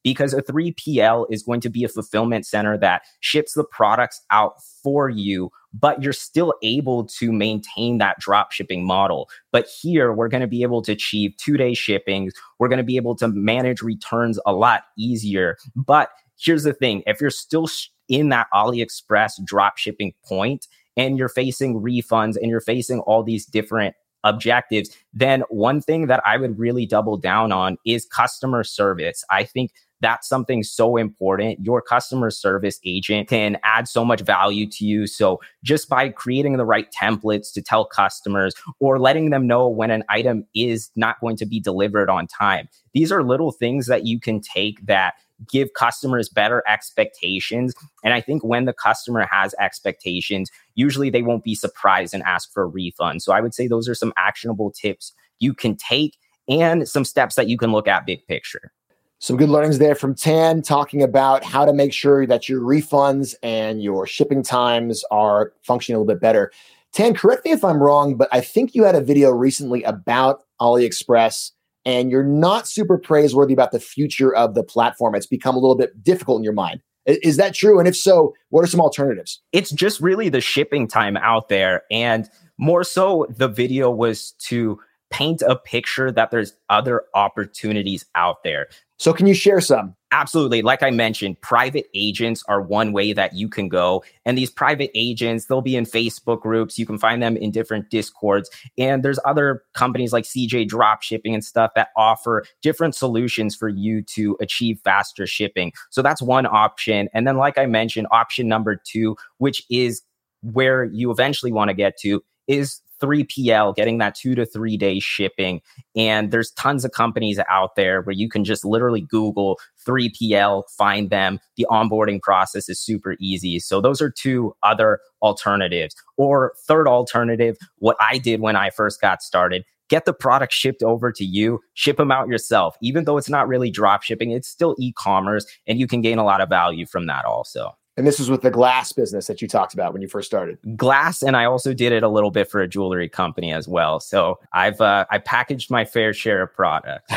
because 0.03 0.35
a 0.35 0.43
3PL 0.43 1.27
is 1.31 1.45
going 1.45 1.61
to 1.61 1.71
be 1.71 1.85
a 1.85 1.89
fulfillment 1.89 2.45
center 2.45 2.77
that 2.77 3.03
ships 3.21 3.55
the 3.55 3.65
products 3.65 4.21
out 4.33 4.55
for 4.83 5.09
you, 5.09 5.51
but 5.73 6.03
you're 6.03 6.13
still 6.13 6.55
able 6.63 7.05
to 7.05 7.33
maintain 7.33 7.99
that 7.99 8.19
drop 8.19 8.53
shipping 8.53 8.87
model. 8.87 9.29
But 9.53 9.67
here, 9.67 10.13
we're 10.13 10.29
going 10.29 10.41
to 10.41 10.47
be 10.47 10.63
able 10.63 10.83
to 10.83 10.93
achieve 10.93 11.37
two 11.37 11.57
day 11.57 11.75
shipping. 11.75 12.31
We're 12.59 12.69
going 12.69 12.79
to 12.79 12.85
be 12.85 12.97
able 12.97 13.17
to 13.17 13.29
manage 13.29 13.83
returns 13.83 14.39
a 14.47 14.53
lot 14.53 14.83
easier. 14.97 15.57
But 15.77 16.11
here's 16.39 16.65
the 16.65 16.73
thing 16.73 17.03
if 17.07 17.21
you're 17.21 17.31
still 17.31 17.69
in 18.09 18.31
that 18.31 18.47
AliExpress 18.55 19.45
drop 19.45 19.79
shipping 19.79 20.15
point 20.25 20.67
and 20.97 21.19
you're 21.19 21.29
facing 21.29 21.81
refunds 21.81 22.37
and 22.37 22.47
you're 22.47 22.61
facing 22.61 23.01
all 23.01 23.23
these 23.23 23.45
different 23.45 23.95
objectives, 24.25 24.91
then 25.13 25.43
one 25.49 25.81
thing 25.81 26.07
that 26.07 26.23
I 26.27 26.37
would 26.37 26.59
really 26.59 26.87
double 26.87 27.17
down 27.17 27.53
on 27.53 27.77
is 27.87 28.07
customer 28.07 28.65
service. 28.65 29.25
I 29.31 29.45
think 29.45 29.73
that's 30.01 30.29
something 30.29 30.63
so 30.63 30.97
important. 30.97 31.59
Your 31.65 31.83
customer 31.83 32.31
service 32.31 32.79
agent 32.85 33.29
can 33.29 33.59
add 33.65 33.89
so 33.89 34.05
much 34.05 34.21
value 34.21 34.69
to 34.71 34.85
you. 34.85 35.07
So 35.07 35.41
just 35.63 35.89
by 35.89 36.09
creating 36.11 36.57
the 36.57 36.65
right 36.65 36.89
templates 36.93 37.53
to 37.55 37.63
tell 37.63 37.85
customers 37.85 38.55
or 38.81 38.99
letting 38.99 39.31
them 39.31 39.47
know 39.47 39.69
when 39.69 39.91
an 39.91 40.05
item 40.09 40.45
is 40.55 40.91
not 40.97 41.21
going 41.21 41.37
to 41.37 41.47
be 41.47 41.61
delivered 41.61 42.11
on 42.11 42.27
time, 42.27 42.69
these 42.95 43.11
are 43.11 43.23
little 43.23 43.53
things 43.53 43.87
that 43.87 44.07
you 44.07 44.21
can 44.21 44.41
take 44.41 44.85
that 44.87 45.15
give 45.49 45.73
customers 45.75 46.29
better 46.29 46.63
expectations. 46.67 47.75
And 48.03 48.13
I 48.13 48.21
think 48.21 48.43
when 48.43 48.65
the 48.65 48.73
customer 48.73 49.27
has 49.31 49.55
expectations, 49.61 50.51
usually 50.75 51.11
they 51.11 51.23
won't 51.23 51.45
be 51.45 51.55
surprised 51.55 52.13
and 52.13 52.23
ask 52.25 52.53
for 52.53 52.65
a 52.65 52.67
refund. 52.67 53.23
So 53.23 53.33
I 53.33 53.41
would 53.41 53.55
say 53.55 53.67
those 53.67 53.89
are 53.89 53.95
some 53.95 54.13
actionable 54.17 54.71
tips 54.73 55.13
you 55.39 55.55
can 55.55 55.77
take 55.77 56.17
and 56.49 56.89
some 56.89 57.05
steps 57.05 57.37
that 57.37 57.49
you 57.49 57.57
can 57.57 57.73
look 57.73 57.87
at 57.87 58.07
big 58.07 58.27
picture. 58.27 58.73
Some 59.21 59.37
good 59.37 59.49
learnings 59.49 59.79
there 59.79 59.97
from 59.97 60.15
Tan 60.15 60.63
talking 60.63 61.03
about 61.03 61.43
how 61.43 61.65
to 61.65 61.73
make 61.73 61.93
sure 61.93 62.25
that 62.25 62.49
your 62.49 62.61
refunds 62.61 63.35
and 63.43 63.83
your 63.83 64.07
shipping 64.07 64.45
times 64.45 65.05
are 65.11 65.53
functioning 65.65 65.97
a 65.97 65.99
little 65.99 66.15
bit 66.15 66.21
better. 66.21 66.53
Tan, 66.93 67.15
correct 67.15 67.45
me 67.45 67.51
if 67.51 67.65
I'm 67.65 67.83
wrong, 67.83 68.17
but 68.17 68.29
I 68.31 68.41
think 68.41 68.77
you 68.77 68.85
had 68.85 68.95
a 68.95 69.01
video 69.01 69.31
recently 69.31 69.83
about 69.83 70.45
AliExpress 70.61 71.51
and 71.85 72.13
you're 72.13 72.23
not 72.23 72.69
super 72.69 72.97
praiseworthy 72.97 73.55
about 73.55 73.73
the 73.73 73.81
future 73.81 74.33
of 74.35 74.55
the 74.55 74.63
platform. 74.63 75.17
It's 75.17 75.27
become 75.27 75.57
a 75.57 75.59
little 75.59 75.77
bit 75.77 76.03
difficult 76.03 76.39
in 76.39 76.45
your 76.45 76.53
mind. 76.53 76.81
Is 77.05 77.39
that 77.39 77.55
true? 77.55 77.79
And 77.79 77.89
if 77.89 77.97
so, 77.97 78.35
what 78.51 78.63
are 78.63 78.69
some 78.69 78.81
alternatives? 78.81 79.41
It's 79.53 79.71
just 79.71 80.01
really 80.01 80.29
the 80.29 80.41
shipping 80.41 80.87
time 80.87 81.17
out 81.17 81.49
there. 81.49 81.83
And 81.91 82.29
more 82.57 82.85
so, 82.85 83.27
the 83.31 83.49
video 83.49 83.91
was 83.91 84.33
to 84.41 84.79
paint 85.11 85.43
a 85.43 85.57
picture 85.57 86.13
that 86.13 86.31
there's 86.31 86.53
other 86.69 87.05
opportunities 87.15 88.05
out 88.15 88.45
there. 88.45 88.69
So, 88.99 89.13
can 89.13 89.27
you 89.29 89.35
share 89.35 89.61
some? 89.61 89.95
Absolutely. 90.11 90.63
Like 90.63 90.83
I 90.83 90.91
mentioned, 90.91 91.41
private 91.41 91.87
agents 91.95 92.43
are 92.49 92.61
one 92.61 92.93
way 92.93 93.13
that 93.13 93.35
you 93.35 93.49
can 93.49 93.69
go. 93.69 94.03
And 94.25 94.37
these 94.37 94.51
private 94.51 94.91
agents, 94.95 95.47
they'll 95.47 95.61
be 95.61 95.77
in 95.77 95.85
Facebook 95.85 96.41
groups. 96.41 96.79
You 96.79 96.87
can 96.87 96.99
find 96.99 97.23
them 97.23 97.37
in 97.37 97.51
different 97.51 97.91
discords. 97.91 98.51
And 98.77 99.05
there's 99.05 99.21
other 99.25 99.63
companies 99.75 100.13
like 100.13 100.25
CJ 100.25 100.69
Dropshipping 100.69 101.33
and 101.33 101.45
stuff 101.45 101.73
that 101.77 101.89
offer 101.97 102.45
different 102.61 102.95
solutions 102.95 103.55
for 103.55 103.69
you 103.69 104.03
to 104.03 104.37
achieve 104.41 104.81
faster 104.83 105.27
shipping. 105.27 105.73
So 105.91 106.03
that's 106.03 106.23
one 106.23 106.47
option. 106.47 107.09
And 107.13 107.27
then, 107.27 107.37
like 107.37 107.59
I 107.59 107.67
mentioned, 107.67 108.09
option 108.11 108.49
number 108.49 108.81
two, 108.83 109.17
which 109.37 109.63
is 109.71 110.03
where 110.43 110.85
you 110.85 111.11
eventually 111.11 111.53
want 111.53 111.69
to 111.69 111.75
get 111.75 111.99
to, 112.01 112.23
is 112.49 112.81
3PL, 113.01 113.75
getting 113.77 113.99
that 113.99 114.15
two 114.15 114.35
to 114.35 114.45
three 114.45 114.77
day 114.77 115.01
shipping. 115.01 115.61
And 115.97 116.31
there's 116.31 116.51
tons 116.53 116.85
of 116.85 116.93
companies 116.93 117.39
out 117.49 117.77
there 117.77 118.03
where 118.03 118.15
you 118.15 118.29
can 118.29 118.45
just 118.45 118.65
literally 118.65 119.03
Google 119.03 119.59
3PL, 119.87 120.65
find 120.77 121.11
them. 121.11 121.41
The 121.57 121.67
onboarding 121.71 122.21
process 122.21 122.69
is 122.69 122.81
super 122.81 123.17
easy. 123.21 123.59
So 123.59 123.81
those 123.81 124.01
are 124.01 124.11
two 124.11 124.55
other 124.63 125.01
alternatives. 125.23 125.95
Or 126.17 126.53
third 126.67 126.87
alternative, 126.89 127.57
what 127.79 127.97
I 128.01 128.19
did 128.19 128.41
when 128.41 128.57
I 128.57 128.71
first 128.71 129.01
got 129.01 129.23
started, 129.23 129.65
get 129.89 130.05
the 130.05 130.13
product 130.13 130.53
shipped 130.53 130.83
over 130.83 131.11
to 131.13 131.25
you, 131.25 131.61
ship 131.75 131.97
them 131.97 132.13
out 132.13 132.29
yourself. 132.29 132.77
Even 132.83 133.05
though 133.05 133.17
it's 133.17 133.31
not 133.31 133.49
really 133.49 133.71
drop 133.71 134.03
shipping, 134.03 134.31
it's 134.31 134.49
still 134.49 134.77
e-commerce 134.79 135.47
and 135.67 135.79
you 135.79 135.87
can 135.87 136.01
gain 136.01 136.19
a 136.19 136.25
lot 136.25 136.41
of 136.41 136.49
value 136.49 136.87
from 136.87 137.07
that 137.07 137.25
also. 137.25 137.73
And 137.99 138.07
this 138.07 138.21
was 138.21 138.31
with 138.31 138.43
the 138.43 138.51
glass 138.53 138.93
business 138.93 139.27
that 139.27 139.43
you 139.43 139.49
talked 139.49 139.75
about 139.75 139.93
when 139.93 140.01
you 140.01 140.07
first 140.07 140.29
started. 140.29 140.57
Glass, 140.77 141.21
and 141.21 141.37
I 141.37 141.47
also 141.47 141.75
did 141.75 141.91
it 141.91 142.05
a 142.05 142.09
little 142.09 142.31
bit 142.31 142.49
for 142.49 142.61
a 142.61 142.69
jewelry 142.69 143.09
company 143.09 143.53
as 143.53 143.67
well. 143.67 143.99
So 143.99 144.39
I've 144.53 144.81
uh, 144.81 145.05
I 145.11 145.19
packaged 145.19 145.69
my 145.69 145.85
fair 145.85 146.13
share 146.13 146.43
of 146.43 146.55
products. 146.55 147.13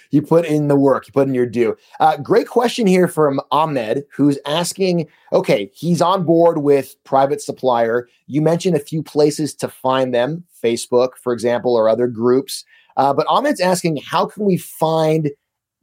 you 0.10 0.22
put 0.22 0.46
in 0.46 0.68
the 0.68 0.76
work, 0.76 1.06
you 1.06 1.12
put 1.12 1.28
in 1.28 1.34
your 1.34 1.44
due. 1.44 1.76
Uh, 2.00 2.16
great 2.16 2.48
question 2.48 2.86
here 2.86 3.06
from 3.06 3.38
Ahmed, 3.50 4.04
who's 4.10 4.38
asking. 4.46 5.08
Okay, 5.30 5.70
he's 5.74 6.00
on 6.00 6.24
board 6.24 6.62
with 6.62 6.96
private 7.04 7.42
supplier. 7.42 8.08
You 8.28 8.40
mentioned 8.40 8.76
a 8.76 8.80
few 8.80 9.02
places 9.02 9.54
to 9.56 9.68
find 9.68 10.14
them, 10.14 10.42
Facebook, 10.64 11.18
for 11.22 11.34
example, 11.34 11.76
or 11.76 11.86
other 11.86 12.06
groups. 12.06 12.64
Uh, 12.96 13.12
but 13.12 13.26
Ahmed's 13.28 13.60
asking, 13.60 13.98
how 13.98 14.24
can 14.24 14.46
we 14.46 14.56
find 14.56 15.30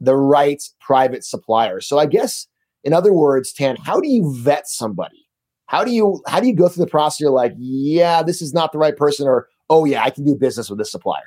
the 0.00 0.16
right 0.16 0.60
private 0.80 1.24
supplier? 1.24 1.80
So 1.80 2.00
I 2.00 2.06
guess 2.06 2.48
in 2.86 2.92
other 2.92 3.12
words, 3.12 3.52
Tan, 3.52 3.76
how 3.84 4.00
do 4.00 4.08
you 4.08 4.32
vet 4.38 4.68
somebody? 4.68 5.26
How 5.66 5.84
do 5.84 5.90
you 5.90 6.22
how 6.28 6.38
do 6.38 6.46
you 6.46 6.54
go 6.54 6.68
through 6.68 6.84
the 6.84 6.90
process? 6.90 7.20
You're 7.20 7.30
like, 7.30 7.52
yeah, 7.58 8.22
this 8.22 8.40
is 8.40 8.54
not 8.54 8.70
the 8.70 8.78
right 8.78 8.96
person, 8.96 9.26
or 9.26 9.48
oh 9.68 9.84
yeah, 9.84 10.04
I 10.04 10.10
can 10.10 10.24
do 10.24 10.36
business 10.36 10.70
with 10.70 10.78
this 10.78 10.92
supplier. 10.92 11.24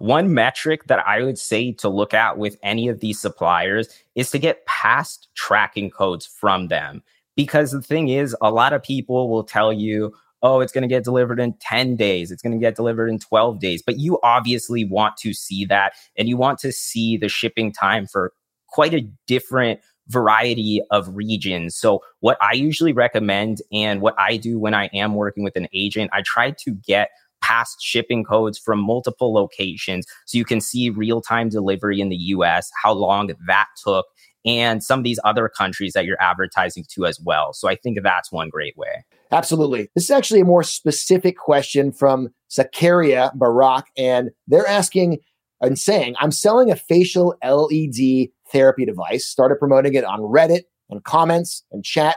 One 0.00 0.34
metric 0.34 0.88
that 0.88 1.06
I 1.06 1.22
would 1.22 1.38
say 1.38 1.72
to 1.74 1.88
look 1.88 2.12
at 2.12 2.36
with 2.36 2.58
any 2.64 2.88
of 2.88 2.98
these 2.98 3.20
suppliers 3.20 3.88
is 4.16 4.32
to 4.32 4.40
get 4.40 4.66
past 4.66 5.28
tracking 5.36 5.88
codes 5.88 6.26
from 6.26 6.66
them. 6.66 7.02
Because 7.36 7.70
the 7.70 7.80
thing 7.80 8.08
is, 8.08 8.36
a 8.42 8.50
lot 8.50 8.72
of 8.72 8.82
people 8.82 9.30
will 9.30 9.44
tell 9.44 9.72
you, 9.72 10.12
oh, 10.42 10.58
it's 10.60 10.72
going 10.72 10.82
to 10.82 10.88
get 10.88 11.04
delivered 11.04 11.38
in 11.38 11.54
10 11.60 11.94
days, 11.94 12.32
it's 12.32 12.42
going 12.42 12.52
to 12.52 12.58
get 12.58 12.74
delivered 12.74 13.08
in 13.08 13.20
12 13.20 13.60
days. 13.60 13.82
But 13.86 13.98
you 13.98 14.18
obviously 14.24 14.84
want 14.84 15.16
to 15.18 15.32
see 15.32 15.64
that 15.66 15.92
and 16.16 16.28
you 16.28 16.36
want 16.36 16.58
to 16.60 16.72
see 16.72 17.16
the 17.16 17.28
shipping 17.28 17.72
time 17.72 18.06
for 18.06 18.32
quite 18.68 18.94
a 18.94 19.08
different 19.26 19.80
variety 20.08 20.80
of 20.90 21.08
regions. 21.14 21.76
So, 21.76 22.02
what 22.20 22.36
I 22.40 22.52
usually 22.52 22.92
recommend 22.92 23.62
and 23.72 24.00
what 24.00 24.14
I 24.18 24.36
do 24.36 24.58
when 24.58 24.74
I 24.74 24.86
am 24.92 25.14
working 25.14 25.44
with 25.44 25.56
an 25.56 25.68
agent, 25.72 26.10
I 26.12 26.22
try 26.22 26.52
to 26.52 26.72
get 26.86 27.10
past 27.42 27.80
shipping 27.80 28.24
codes 28.24 28.58
from 28.58 28.80
multiple 28.80 29.32
locations 29.32 30.06
so 30.26 30.36
you 30.36 30.44
can 30.44 30.60
see 30.60 30.90
real 30.90 31.20
time 31.20 31.48
delivery 31.48 32.00
in 32.00 32.08
the 32.08 32.16
US, 32.16 32.70
how 32.82 32.92
long 32.92 33.30
that 33.46 33.66
took, 33.84 34.06
and 34.44 34.82
some 34.82 35.00
of 35.00 35.04
these 35.04 35.20
other 35.24 35.48
countries 35.48 35.92
that 35.92 36.04
you're 36.04 36.20
advertising 36.20 36.84
to 36.94 37.06
as 37.06 37.20
well. 37.20 37.52
So, 37.52 37.68
I 37.68 37.76
think 37.76 37.98
that's 38.02 38.32
one 38.32 38.48
great 38.48 38.76
way. 38.76 39.04
Absolutely. 39.30 39.90
This 39.94 40.04
is 40.04 40.10
actually 40.10 40.40
a 40.40 40.46
more 40.46 40.62
specific 40.62 41.36
question 41.36 41.92
from 41.92 42.30
Zakaria 42.50 43.34
Barak, 43.34 43.86
and 43.96 44.30
they're 44.46 44.66
asking 44.66 45.18
and 45.60 45.78
saying, 45.78 46.14
I'm 46.18 46.30
selling 46.30 46.70
a 46.70 46.76
facial 46.76 47.34
LED 47.44 48.28
therapy 48.52 48.84
device, 48.84 49.26
started 49.26 49.56
promoting 49.56 49.94
it 49.94 50.04
on 50.04 50.20
Reddit 50.20 50.62
and 50.90 51.02
comments 51.04 51.64
and 51.72 51.84
chat. 51.84 52.16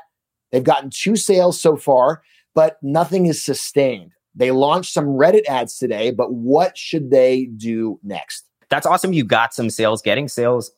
They've 0.52 0.64
gotten 0.64 0.90
two 0.90 1.16
sales 1.16 1.60
so 1.60 1.78
far, 1.78 2.24
but 2.54 2.78
nothing 2.82 3.26
is 3.26 3.44
sustained. 3.44 4.12
They 4.36 4.52
launched 4.52 4.94
some 4.94 5.06
Reddit 5.08 5.46
ads 5.48 5.78
today, 5.78 6.12
but 6.12 6.34
what 6.34 6.78
should 6.78 7.12
they 7.12 7.46
do 7.58 8.00
next? 8.04 8.46
That's 8.70 8.86
awesome. 8.86 9.14
You 9.14 9.24
got 9.24 9.54
some 9.54 9.70
sales. 9.70 10.02
Getting 10.02 10.28
sales 10.28 10.72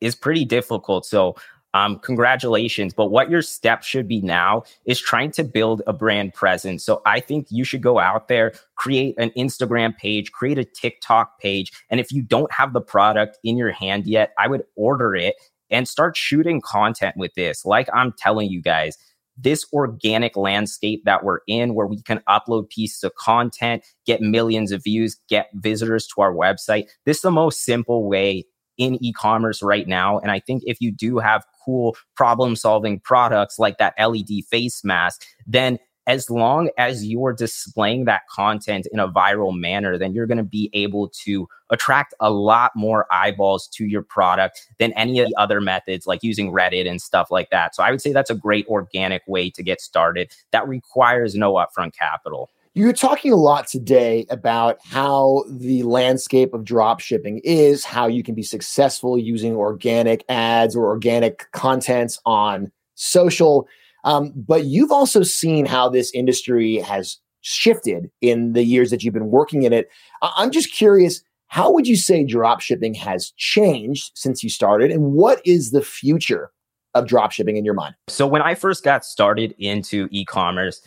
is 0.00 0.14
pretty 0.14 0.44
difficult. 0.44 1.06
So 1.06 1.34
um, 1.74 1.98
congratulations. 1.98 2.94
But 2.94 3.10
what 3.10 3.30
your 3.30 3.42
step 3.42 3.82
should 3.82 4.08
be 4.08 4.20
now 4.20 4.62
is 4.84 5.00
trying 5.00 5.32
to 5.32 5.44
build 5.44 5.82
a 5.86 5.92
brand 5.92 6.34
presence. 6.34 6.84
So 6.84 7.02
I 7.04 7.20
think 7.20 7.48
you 7.50 7.64
should 7.64 7.82
go 7.82 7.98
out 7.98 8.28
there, 8.28 8.52
create 8.76 9.14
an 9.18 9.30
Instagram 9.36 9.96
page, 9.96 10.32
create 10.32 10.58
a 10.58 10.64
TikTok 10.64 11.38
page. 11.40 11.72
And 11.90 12.00
if 12.00 12.10
you 12.10 12.22
don't 12.22 12.52
have 12.52 12.72
the 12.72 12.80
product 12.80 13.38
in 13.44 13.56
your 13.56 13.72
hand 13.72 14.06
yet, 14.06 14.32
I 14.38 14.48
would 14.48 14.62
order 14.76 15.14
it 15.14 15.34
and 15.70 15.86
start 15.86 16.16
shooting 16.16 16.62
content 16.62 17.16
with 17.16 17.34
this. 17.34 17.64
Like 17.64 17.88
I'm 17.92 18.14
telling 18.16 18.50
you 18.50 18.62
guys, 18.62 18.96
this 19.36 19.64
organic 19.72 20.36
landscape 20.36 21.02
that 21.04 21.22
we're 21.22 21.40
in, 21.46 21.74
where 21.74 21.86
we 21.86 22.02
can 22.02 22.20
upload 22.28 22.70
pieces 22.70 23.04
of 23.04 23.14
content, 23.14 23.84
get 24.04 24.20
millions 24.20 24.72
of 24.72 24.82
views, 24.82 25.16
get 25.28 25.48
visitors 25.54 26.08
to 26.08 26.22
our 26.22 26.32
website. 26.34 26.88
This 27.04 27.18
is 27.18 27.22
the 27.22 27.30
most 27.30 27.64
simple 27.64 28.08
way 28.08 28.46
in 28.78 29.02
e-commerce 29.04 29.62
right 29.62 29.86
now. 29.86 30.18
And 30.18 30.30
I 30.30 30.40
think 30.40 30.62
if 30.66 30.80
you 30.80 30.90
do 30.90 31.18
have 31.18 31.44
cool 31.64 31.96
problem 32.16 32.56
solving 32.56 33.00
products 33.00 33.58
like 33.58 33.78
that 33.78 33.94
LED 33.98 34.44
face 34.50 34.82
mask, 34.84 35.24
then 35.46 35.78
as 36.08 36.30
long 36.30 36.70
as 36.78 37.04
you're 37.04 37.34
displaying 37.34 38.06
that 38.06 38.22
content 38.34 38.88
in 38.90 38.98
a 38.98 39.06
viral 39.06 39.54
manner, 39.54 39.98
then 39.98 40.14
you're 40.14 40.26
going 40.26 40.38
to 40.38 40.42
be 40.42 40.70
able 40.72 41.10
to 41.10 41.46
attract 41.68 42.14
a 42.18 42.30
lot 42.30 42.72
more 42.74 43.06
eyeballs 43.12 43.68
to 43.68 43.84
your 43.84 44.02
product 44.02 44.66
than 44.78 44.90
any 44.94 45.20
of 45.20 45.28
the 45.28 45.34
other 45.36 45.60
methods 45.60 46.06
like 46.06 46.22
using 46.22 46.50
Reddit 46.50 46.88
and 46.88 47.02
stuff 47.02 47.30
like 47.30 47.50
that. 47.50 47.74
So 47.74 47.82
I 47.82 47.90
would 47.90 48.00
say 48.00 48.12
that's 48.12 48.30
a 48.30 48.34
great 48.34 48.66
organic 48.68 49.22
way 49.26 49.50
to 49.50 49.62
get 49.62 49.82
started 49.82 50.32
that 50.50 50.66
requires 50.66 51.34
no 51.34 51.52
upfront 51.54 51.92
capital. 51.94 52.48
You're 52.78 52.92
talking 52.92 53.32
a 53.32 53.36
lot 53.36 53.66
today 53.66 54.24
about 54.30 54.78
how 54.84 55.42
the 55.50 55.82
landscape 55.82 56.54
of 56.54 56.62
drop 56.62 57.00
shipping 57.00 57.40
is, 57.42 57.84
how 57.84 58.06
you 58.06 58.22
can 58.22 58.36
be 58.36 58.44
successful 58.44 59.18
using 59.18 59.56
organic 59.56 60.24
ads 60.28 60.76
or 60.76 60.86
organic 60.86 61.50
contents 61.50 62.20
on 62.24 62.70
social. 62.94 63.66
Um, 64.04 64.32
but 64.36 64.66
you've 64.66 64.92
also 64.92 65.24
seen 65.24 65.66
how 65.66 65.88
this 65.88 66.12
industry 66.12 66.76
has 66.76 67.18
shifted 67.40 68.12
in 68.20 68.52
the 68.52 68.62
years 68.62 68.92
that 68.92 69.02
you've 69.02 69.12
been 69.12 69.32
working 69.32 69.64
in 69.64 69.72
it. 69.72 69.88
I- 70.22 70.34
I'm 70.36 70.52
just 70.52 70.72
curious, 70.72 71.20
how 71.48 71.72
would 71.72 71.88
you 71.88 71.96
say 71.96 72.22
drop 72.22 72.60
shipping 72.60 72.94
has 72.94 73.32
changed 73.36 74.12
since 74.14 74.44
you 74.44 74.50
started? 74.50 74.92
And 74.92 75.14
what 75.14 75.44
is 75.44 75.72
the 75.72 75.82
future 75.82 76.52
of 76.94 77.08
drop 77.08 77.32
shipping 77.32 77.56
in 77.56 77.64
your 77.64 77.74
mind? 77.74 77.96
So, 78.06 78.24
when 78.24 78.40
I 78.40 78.54
first 78.54 78.84
got 78.84 79.04
started 79.04 79.52
into 79.58 80.06
e 80.12 80.24
commerce, 80.24 80.80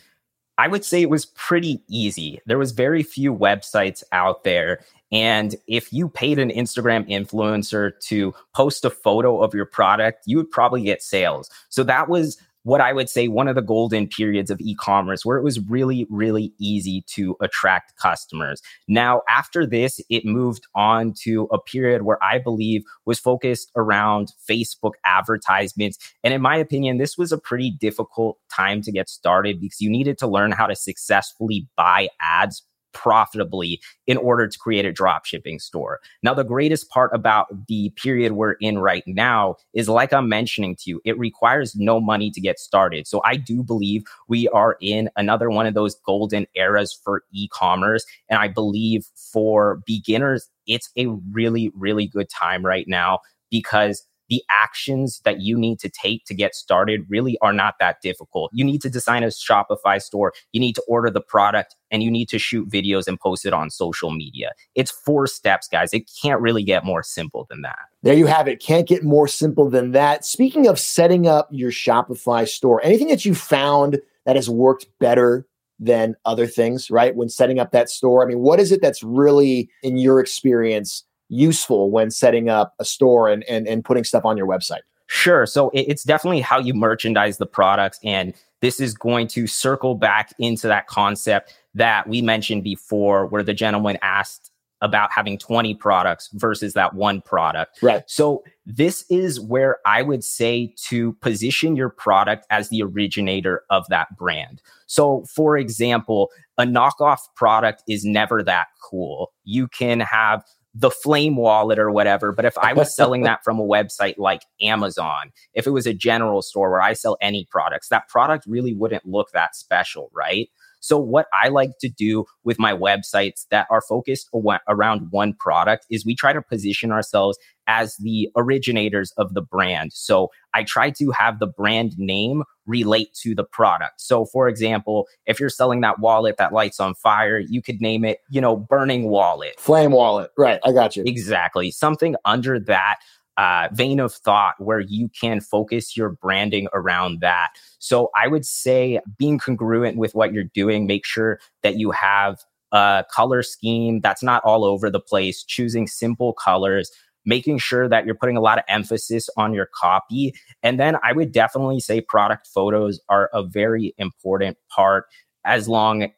I 0.58 0.68
would 0.68 0.84
say 0.84 1.02
it 1.02 1.10
was 1.10 1.26
pretty 1.26 1.82
easy. 1.88 2.40
There 2.46 2.58
was 2.58 2.72
very 2.72 3.02
few 3.02 3.34
websites 3.34 4.02
out 4.12 4.44
there. 4.44 4.84
And 5.10 5.56
if 5.66 5.92
you 5.92 6.08
paid 6.08 6.38
an 6.38 6.50
Instagram 6.50 7.08
influencer 7.08 7.98
to 8.00 8.34
post 8.54 8.84
a 8.84 8.90
photo 8.90 9.42
of 9.42 9.54
your 9.54 9.66
product, 9.66 10.22
you 10.26 10.36
would 10.38 10.50
probably 10.50 10.82
get 10.82 11.02
sales. 11.02 11.50
So 11.68 11.82
that 11.84 12.08
was 12.08 12.38
what 12.64 12.80
I 12.80 12.92
would 12.92 13.08
say 13.08 13.28
one 13.28 13.48
of 13.48 13.54
the 13.54 13.62
golden 13.62 14.06
periods 14.08 14.50
of 14.50 14.60
e 14.60 14.74
commerce 14.74 15.24
where 15.24 15.36
it 15.36 15.42
was 15.42 15.60
really, 15.60 16.06
really 16.10 16.52
easy 16.60 17.04
to 17.08 17.36
attract 17.40 17.96
customers. 17.96 18.62
Now, 18.88 19.22
after 19.28 19.66
this, 19.66 20.00
it 20.08 20.24
moved 20.24 20.66
on 20.74 21.14
to 21.22 21.48
a 21.52 21.58
period 21.60 22.02
where 22.02 22.22
I 22.22 22.38
believe 22.38 22.82
was 23.04 23.18
focused 23.18 23.70
around 23.76 24.32
Facebook 24.48 24.92
advertisements. 25.04 25.98
And 26.22 26.32
in 26.32 26.40
my 26.40 26.56
opinion, 26.56 26.98
this 26.98 27.18
was 27.18 27.32
a 27.32 27.38
pretty 27.38 27.70
difficult 27.70 28.38
time 28.54 28.82
to 28.82 28.92
get 28.92 29.08
started 29.08 29.60
because 29.60 29.80
you 29.80 29.90
needed 29.90 30.18
to 30.18 30.26
learn 30.26 30.52
how 30.52 30.66
to 30.66 30.76
successfully 30.76 31.68
buy 31.76 32.08
ads 32.20 32.62
profitably 32.92 33.80
in 34.06 34.16
order 34.16 34.46
to 34.46 34.58
create 34.58 34.84
a 34.84 34.92
drop 34.92 35.24
shipping 35.24 35.58
store. 35.58 36.00
Now, 36.22 36.34
the 36.34 36.44
greatest 36.44 36.88
part 36.90 37.10
about 37.14 37.66
the 37.68 37.90
period 37.96 38.32
we're 38.32 38.52
in 38.54 38.78
right 38.78 39.04
now 39.06 39.56
is 39.74 39.88
like 39.88 40.12
I'm 40.12 40.28
mentioning 40.28 40.76
to 40.76 40.90
you, 40.90 41.00
it 41.04 41.18
requires 41.18 41.74
no 41.76 42.00
money 42.00 42.30
to 42.30 42.40
get 42.40 42.58
started. 42.58 43.06
So 43.06 43.20
I 43.24 43.36
do 43.36 43.62
believe 43.62 44.04
we 44.28 44.48
are 44.48 44.76
in 44.80 45.10
another 45.16 45.50
one 45.50 45.66
of 45.66 45.74
those 45.74 45.96
golden 46.06 46.46
eras 46.54 46.98
for 47.04 47.22
e 47.32 47.48
commerce. 47.48 48.04
And 48.28 48.38
I 48.38 48.48
believe 48.48 49.06
for 49.32 49.80
beginners, 49.86 50.48
it's 50.66 50.90
a 50.96 51.06
really, 51.32 51.70
really 51.74 52.06
good 52.06 52.28
time 52.28 52.64
right 52.64 52.86
now 52.86 53.20
because 53.50 54.06
the 54.32 54.42
actions 54.48 55.20
that 55.26 55.42
you 55.42 55.58
need 55.58 55.78
to 55.78 55.90
take 55.90 56.24
to 56.24 56.32
get 56.32 56.54
started 56.54 57.04
really 57.10 57.36
are 57.42 57.52
not 57.52 57.74
that 57.78 58.00
difficult. 58.00 58.50
You 58.54 58.64
need 58.64 58.80
to 58.80 58.88
design 58.88 59.22
a 59.22 59.26
Shopify 59.26 60.00
store, 60.00 60.32
you 60.52 60.60
need 60.60 60.74
to 60.76 60.82
order 60.88 61.10
the 61.10 61.20
product, 61.20 61.76
and 61.90 62.02
you 62.02 62.10
need 62.10 62.30
to 62.30 62.38
shoot 62.38 62.66
videos 62.66 63.06
and 63.06 63.20
post 63.20 63.44
it 63.44 63.52
on 63.52 63.68
social 63.68 64.10
media. 64.10 64.52
It's 64.74 64.90
four 64.90 65.26
steps, 65.26 65.68
guys. 65.68 65.92
It 65.92 66.10
can't 66.22 66.40
really 66.40 66.62
get 66.62 66.82
more 66.82 67.02
simple 67.02 67.46
than 67.50 67.60
that. 67.60 67.80
There 68.02 68.14
you 68.14 68.24
have 68.24 68.48
it. 68.48 68.58
Can't 68.58 68.88
get 68.88 69.04
more 69.04 69.28
simple 69.28 69.68
than 69.68 69.90
that. 69.90 70.24
Speaking 70.24 70.66
of 70.66 70.78
setting 70.78 71.26
up 71.26 71.50
your 71.50 71.70
Shopify 71.70 72.48
store, 72.48 72.82
anything 72.82 73.08
that 73.08 73.26
you 73.26 73.34
found 73.34 74.00
that 74.24 74.36
has 74.36 74.48
worked 74.48 74.86
better 74.98 75.46
than 75.78 76.14
other 76.24 76.46
things, 76.46 76.90
right? 76.90 77.14
When 77.14 77.28
setting 77.28 77.58
up 77.58 77.72
that 77.72 77.90
store, 77.90 78.24
I 78.24 78.28
mean, 78.28 78.38
what 78.38 78.60
is 78.60 78.72
it 78.72 78.80
that's 78.80 79.02
really, 79.02 79.68
in 79.82 79.98
your 79.98 80.20
experience, 80.20 81.04
useful 81.32 81.90
when 81.90 82.10
setting 82.10 82.48
up 82.48 82.74
a 82.78 82.84
store 82.84 83.28
and, 83.28 83.42
and, 83.44 83.66
and 83.66 83.84
putting 83.84 84.04
stuff 84.04 84.24
on 84.24 84.36
your 84.36 84.46
website? 84.46 84.80
Sure. 85.06 85.44
So 85.46 85.70
it's 85.74 86.04
definitely 86.04 86.40
how 86.40 86.58
you 86.58 86.72
merchandise 86.72 87.38
the 87.38 87.46
products. 87.46 87.98
And 88.02 88.32
this 88.60 88.80
is 88.80 88.94
going 88.94 89.28
to 89.28 89.46
circle 89.46 89.94
back 89.94 90.32
into 90.38 90.68
that 90.68 90.86
concept 90.86 91.54
that 91.74 92.08
we 92.08 92.22
mentioned 92.22 92.64
before, 92.64 93.26
where 93.26 93.42
the 93.42 93.54
gentleman 93.54 93.98
asked 94.02 94.50
about 94.82 95.12
having 95.12 95.38
20 95.38 95.74
products 95.76 96.28
versus 96.34 96.74
that 96.74 96.94
one 96.94 97.20
product. 97.20 97.78
Right. 97.82 98.02
So 98.06 98.42
this 98.66 99.04
is 99.08 99.40
where 99.40 99.78
I 99.86 100.02
would 100.02 100.24
say 100.24 100.74
to 100.88 101.12
position 101.14 101.76
your 101.76 101.88
product 101.88 102.46
as 102.50 102.68
the 102.68 102.82
originator 102.82 103.62
of 103.70 103.86
that 103.88 104.16
brand. 104.16 104.60
So 104.86 105.24
for 105.32 105.56
example, 105.56 106.30
a 106.58 106.64
knockoff 106.64 107.20
product 107.36 107.84
is 107.88 108.04
never 108.04 108.42
that 108.42 108.66
cool. 108.82 109.32
You 109.44 109.68
can 109.68 110.00
have 110.00 110.42
the 110.74 110.90
flame 110.90 111.36
wallet 111.36 111.78
or 111.78 111.90
whatever. 111.90 112.32
But 112.32 112.44
if 112.44 112.56
I 112.58 112.72
was 112.72 112.94
selling 112.96 113.22
that 113.22 113.44
from 113.44 113.58
a 113.58 113.66
website 113.66 114.14
like 114.18 114.42
Amazon, 114.60 115.32
if 115.54 115.66
it 115.66 115.70
was 115.70 115.86
a 115.86 115.94
general 115.94 116.42
store 116.42 116.70
where 116.70 116.82
I 116.82 116.92
sell 116.94 117.16
any 117.20 117.46
products, 117.50 117.88
that 117.88 118.08
product 118.08 118.44
really 118.46 118.74
wouldn't 118.74 119.06
look 119.06 119.30
that 119.32 119.54
special, 119.54 120.10
right? 120.14 120.48
So, 120.82 120.98
what 120.98 121.26
I 121.32 121.48
like 121.48 121.78
to 121.80 121.88
do 121.88 122.26
with 122.44 122.58
my 122.58 122.74
websites 122.74 123.46
that 123.50 123.66
are 123.70 123.80
focused 123.80 124.28
around 124.68 125.08
one 125.10 125.32
product 125.32 125.86
is 125.90 126.04
we 126.04 126.14
try 126.16 126.32
to 126.32 126.42
position 126.42 126.90
ourselves 126.90 127.38
as 127.68 127.96
the 127.98 128.28
originators 128.36 129.12
of 129.16 129.34
the 129.34 129.40
brand. 129.40 129.92
So, 129.92 130.30
I 130.52 130.64
try 130.64 130.90
to 130.90 131.10
have 131.12 131.38
the 131.38 131.46
brand 131.46 131.98
name 131.98 132.42
relate 132.66 133.14
to 133.22 133.34
the 133.34 133.44
product. 133.44 134.00
So, 134.00 134.24
for 134.24 134.48
example, 134.48 135.06
if 135.26 135.40
you're 135.40 135.48
selling 135.48 135.80
that 135.82 136.00
wallet 136.00 136.36
that 136.36 136.52
lights 136.52 136.80
on 136.80 136.94
fire, 136.94 137.38
you 137.38 137.62
could 137.62 137.80
name 137.80 138.04
it, 138.04 138.18
you 138.28 138.40
know, 138.40 138.56
Burning 138.56 139.08
Wallet, 139.08 139.58
Flame 139.58 139.92
Wallet. 139.92 140.30
Right. 140.36 140.60
I 140.64 140.72
got 140.72 140.96
you. 140.96 141.04
Exactly. 141.06 141.70
Something 141.70 142.16
under 142.24 142.58
that 142.60 142.98
uh, 143.36 143.68
vein 143.72 144.00
of 144.00 144.12
thought 144.12 144.54
where 144.58 144.80
you 144.80 145.08
can 145.08 145.40
focus 145.40 145.96
your 145.96 146.10
branding 146.10 146.68
around 146.72 147.20
that. 147.20 147.50
So 147.78 148.10
I 148.16 148.28
would 148.28 148.44
say 148.44 149.00
being 149.18 149.38
congruent 149.38 149.96
with 149.96 150.14
what 150.14 150.32
you're 150.32 150.44
doing, 150.44 150.86
make 150.86 151.06
sure 151.06 151.40
that 151.62 151.76
you 151.76 151.90
have 151.92 152.40
a 152.72 153.04
color 153.10 153.42
scheme 153.42 154.00
that's 154.00 154.22
not 154.22 154.42
all 154.44 154.64
over 154.64 154.90
the 154.90 155.00
place, 155.00 155.44
choosing 155.44 155.86
simple 155.86 156.32
colors, 156.32 156.90
making 157.24 157.58
sure 157.58 157.88
that 157.88 158.04
you're 158.04 158.14
putting 158.14 158.36
a 158.36 158.40
lot 158.40 158.58
of 158.58 158.64
emphasis 158.68 159.28
on 159.36 159.52
your 159.52 159.68
copy. 159.74 160.34
And 160.62 160.78
then 160.80 160.96
I 161.02 161.12
would 161.12 161.32
definitely 161.32 161.80
say 161.80 162.00
product 162.00 162.46
photos 162.46 163.00
are 163.08 163.30
a 163.32 163.42
very 163.42 163.94
important 163.98 164.58
part 164.74 165.06
as 165.44 165.68
long 165.68 166.08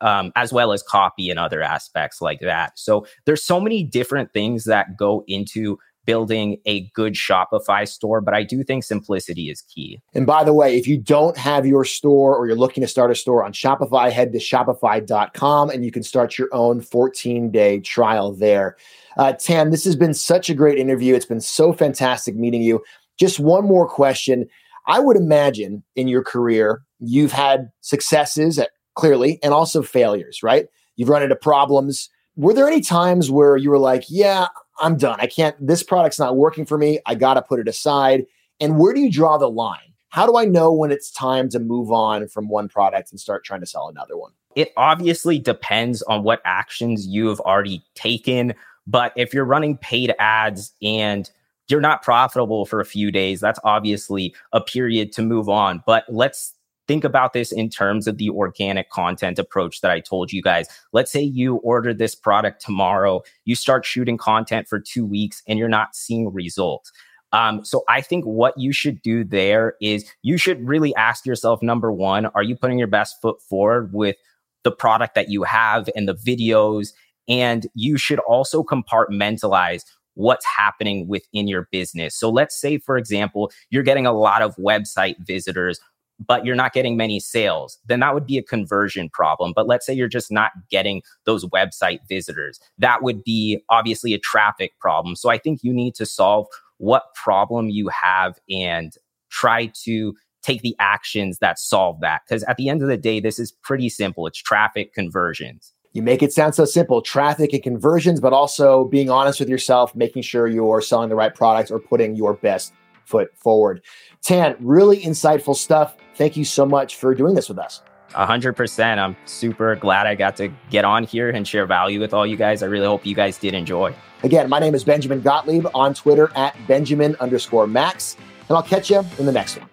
um, 0.00 0.32
as 0.36 0.52
well 0.52 0.72
as 0.72 0.82
copy 0.82 1.30
and 1.30 1.38
other 1.38 1.62
aspects 1.62 2.20
like 2.20 2.40
that. 2.40 2.78
So 2.78 3.06
there's 3.24 3.42
so 3.42 3.60
many 3.60 3.82
different 3.82 4.32
things 4.32 4.64
that 4.64 4.96
go 4.96 5.24
into 5.26 5.78
building 6.06 6.58
a 6.64 6.88
good 6.94 7.14
Shopify 7.14 7.86
store, 7.86 8.20
but 8.20 8.32
I 8.32 8.42
do 8.44 8.62
think 8.62 8.84
simplicity 8.84 9.50
is 9.50 9.62
key. 9.62 10.00
And 10.14 10.26
by 10.26 10.44
the 10.44 10.54
way, 10.54 10.78
if 10.78 10.86
you 10.86 10.96
don't 10.96 11.36
have 11.36 11.66
your 11.66 11.84
store 11.84 12.36
or 12.36 12.46
you're 12.46 12.56
looking 12.56 12.80
to 12.82 12.88
start 12.88 13.10
a 13.10 13.14
store 13.14 13.44
on 13.44 13.52
Shopify, 13.52 14.10
head 14.10 14.32
to 14.32 14.38
shopify.com 14.38 15.70
and 15.70 15.84
you 15.84 15.90
can 15.90 16.02
start 16.02 16.38
your 16.38 16.48
own 16.52 16.80
14 16.80 17.50
day 17.50 17.80
trial 17.80 18.32
there. 18.32 18.76
Uh, 19.16 19.32
Tan, 19.32 19.70
this 19.70 19.84
has 19.84 19.96
been 19.96 20.14
such 20.14 20.48
a 20.48 20.54
great 20.54 20.78
interview. 20.78 21.14
It's 21.14 21.26
been 21.26 21.40
so 21.40 21.72
fantastic 21.72 22.36
meeting 22.36 22.62
you. 22.62 22.82
Just 23.18 23.40
one 23.40 23.64
more 23.64 23.88
question. 23.88 24.46
I 24.86 25.00
would 25.00 25.16
imagine 25.16 25.82
in 25.96 26.06
your 26.06 26.22
career, 26.22 26.82
you've 27.00 27.32
had 27.32 27.70
successes 27.80 28.58
at, 28.58 28.70
clearly 28.94 29.38
and 29.42 29.52
also 29.52 29.82
failures, 29.82 30.42
right? 30.42 30.66
You've 30.96 31.08
run 31.08 31.22
into 31.22 31.36
problems. 31.36 32.08
Were 32.36 32.52
there 32.52 32.66
any 32.66 32.80
times 32.80 33.30
where 33.30 33.56
you 33.56 33.70
were 33.70 33.78
like, 33.78 34.04
yeah, 34.08 34.46
I'm 34.80 34.96
done. 34.96 35.18
I 35.20 35.26
can't, 35.26 35.56
this 35.64 35.82
product's 35.82 36.18
not 36.18 36.36
working 36.36 36.66
for 36.66 36.78
me. 36.78 37.00
I 37.06 37.14
got 37.14 37.34
to 37.34 37.42
put 37.42 37.60
it 37.60 37.68
aside. 37.68 38.26
And 38.60 38.78
where 38.78 38.92
do 38.92 39.00
you 39.00 39.10
draw 39.10 39.38
the 39.38 39.50
line? 39.50 39.78
How 40.08 40.26
do 40.26 40.36
I 40.36 40.44
know 40.44 40.72
when 40.72 40.90
it's 40.90 41.10
time 41.10 41.48
to 41.50 41.58
move 41.58 41.92
on 41.92 42.28
from 42.28 42.48
one 42.48 42.68
product 42.68 43.10
and 43.10 43.20
start 43.20 43.44
trying 43.44 43.60
to 43.60 43.66
sell 43.66 43.88
another 43.88 44.16
one? 44.16 44.32
It 44.54 44.72
obviously 44.76 45.38
depends 45.38 46.00
on 46.02 46.22
what 46.22 46.40
actions 46.44 47.06
you 47.06 47.28
have 47.28 47.40
already 47.40 47.84
taken. 47.94 48.54
But 48.86 49.12
if 49.16 49.34
you're 49.34 49.44
running 49.44 49.76
paid 49.76 50.14
ads 50.18 50.72
and 50.82 51.30
you're 51.68 51.80
not 51.80 52.02
profitable 52.02 52.64
for 52.64 52.80
a 52.80 52.86
few 52.86 53.10
days, 53.10 53.40
that's 53.40 53.60
obviously 53.64 54.34
a 54.52 54.60
period 54.60 55.12
to 55.12 55.22
move 55.22 55.48
on. 55.48 55.82
But 55.84 56.04
let's 56.08 56.54
think 56.88 57.04
about 57.04 57.32
this 57.32 57.52
in 57.52 57.68
terms 57.68 58.06
of 58.06 58.18
the 58.18 58.30
organic 58.30 58.90
content 58.90 59.38
approach 59.38 59.80
that 59.80 59.90
I 59.90 60.00
told 60.00 60.32
you 60.32 60.42
guys. 60.42 60.66
Let's 60.92 61.10
say 61.10 61.20
you 61.22 61.56
order 61.56 61.92
this 61.92 62.14
product 62.14 62.60
tomorrow, 62.60 63.22
you 63.44 63.54
start 63.54 63.84
shooting 63.84 64.16
content 64.16 64.68
for 64.68 64.80
two 64.80 65.04
weeks, 65.04 65.42
and 65.46 65.58
you're 65.58 65.68
not 65.68 65.94
seeing 65.94 66.32
results. 66.32 66.92
Um, 67.32 67.64
so 67.64 67.82
I 67.88 68.00
think 68.00 68.24
what 68.24 68.54
you 68.56 68.72
should 68.72 69.02
do 69.02 69.24
there 69.24 69.74
is 69.80 70.10
you 70.22 70.38
should 70.38 70.66
really 70.66 70.94
ask 70.94 71.26
yourself 71.26 71.60
number 71.62 71.92
one, 71.92 72.26
are 72.26 72.42
you 72.42 72.56
putting 72.56 72.78
your 72.78 72.86
best 72.86 73.16
foot 73.20 73.42
forward 73.42 73.92
with 73.92 74.16
the 74.62 74.70
product 74.70 75.14
that 75.16 75.28
you 75.28 75.42
have 75.42 75.88
and 75.96 76.08
the 76.08 76.14
videos? 76.14 76.92
And 77.28 77.66
you 77.74 77.98
should 77.98 78.20
also 78.20 78.62
compartmentalize 78.62 79.82
what's 80.14 80.46
happening 80.46 81.08
within 81.08 81.46
your 81.46 81.68
business. 81.70 82.18
So 82.18 82.30
let's 82.30 82.58
say, 82.58 82.78
for 82.78 82.96
example, 82.96 83.50
you're 83.70 83.82
getting 83.82 84.06
a 84.06 84.12
lot 84.12 84.40
of 84.40 84.56
website 84.56 85.16
visitors 85.26 85.78
but 86.24 86.44
you're 86.44 86.56
not 86.56 86.72
getting 86.72 86.96
many 86.96 87.20
sales, 87.20 87.78
then 87.86 88.00
that 88.00 88.14
would 88.14 88.26
be 88.26 88.38
a 88.38 88.42
conversion 88.42 89.08
problem. 89.10 89.52
But 89.54 89.66
let's 89.66 89.84
say 89.84 89.92
you're 89.92 90.08
just 90.08 90.32
not 90.32 90.52
getting 90.70 91.02
those 91.24 91.44
website 91.46 92.00
visitors. 92.08 92.58
That 92.78 93.02
would 93.02 93.22
be 93.22 93.62
obviously 93.68 94.14
a 94.14 94.18
traffic 94.18 94.72
problem. 94.80 95.16
So 95.16 95.30
I 95.30 95.38
think 95.38 95.60
you 95.62 95.72
need 95.72 95.94
to 95.96 96.06
solve 96.06 96.46
what 96.78 97.14
problem 97.14 97.68
you 97.68 97.88
have 97.88 98.38
and 98.50 98.92
try 99.30 99.70
to 99.84 100.14
take 100.42 100.62
the 100.62 100.76
actions 100.78 101.38
that 101.38 101.58
solve 101.58 102.00
that. 102.00 102.22
Because 102.26 102.44
at 102.44 102.56
the 102.56 102.68
end 102.68 102.82
of 102.82 102.88
the 102.88 102.96
day, 102.96 103.20
this 103.20 103.38
is 103.38 103.52
pretty 103.52 103.88
simple. 103.88 104.26
It's 104.26 104.38
traffic 104.40 104.94
conversions. 104.94 105.72
You 105.92 106.02
make 106.02 106.22
it 106.22 106.32
sound 106.32 106.54
so 106.54 106.66
simple 106.66 107.00
traffic 107.00 107.54
and 107.54 107.62
conversions, 107.62 108.20
but 108.20 108.34
also 108.34 108.84
being 108.84 109.08
honest 109.08 109.40
with 109.40 109.48
yourself, 109.48 109.94
making 109.94 110.22
sure 110.22 110.46
you're 110.46 110.82
selling 110.82 111.08
the 111.08 111.14
right 111.14 111.34
products 111.34 111.70
or 111.70 111.78
putting 111.78 112.14
your 112.14 112.34
best 112.34 112.72
foot 113.06 113.30
forward. 113.36 113.82
Tan, 114.22 114.56
really 114.60 115.00
insightful 115.00 115.56
stuff. 115.56 115.96
Thank 116.16 116.36
you 116.36 116.44
so 116.44 116.66
much 116.66 116.96
for 116.96 117.14
doing 117.14 117.34
this 117.34 117.48
with 117.48 117.58
us. 117.58 117.82
100%. 118.10 118.98
I'm 118.98 119.16
super 119.26 119.76
glad 119.76 120.06
I 120.06 120.14
got 120.14 120.36
to 120.36 120.48
get 120.70 120.84
on 120.84 121.04
here 121.04 121.30
and 121.30 121.46
share 121.46 121.66
value 121.66 122.00
with 122.00 122.14
all 122.14 122.26
you 122.26 122.36
guys. 122.36 122.62
I 122.62 122.66
really 122.66 122.86
hope 122.86 123.04
you 123.04 123.14
guys 123.14 123.38
did 123.38 123.54
enjoy. 123.54 123.94
Again, 124.22 124.48
my 124.48 124.58
name 124.58 124.74
is 124.74 124.84
Benjamin 124.84 125.20
Gottlieb 125.20 125.66
on 125.74 125.92
Twitter 125.92 126.30
at 126.34 126.56
Benjamin 126.66 127.16
underscore 127.20 127.66
Max, 127.66 128.16
and 128.48 128.56
I'll 128.56 128.62
catch 128.62 128.90
you 128.90 129.04
in 129.18 129.26
the 129.26 129.32
next 129.32 129.58
one. 129.58 129.68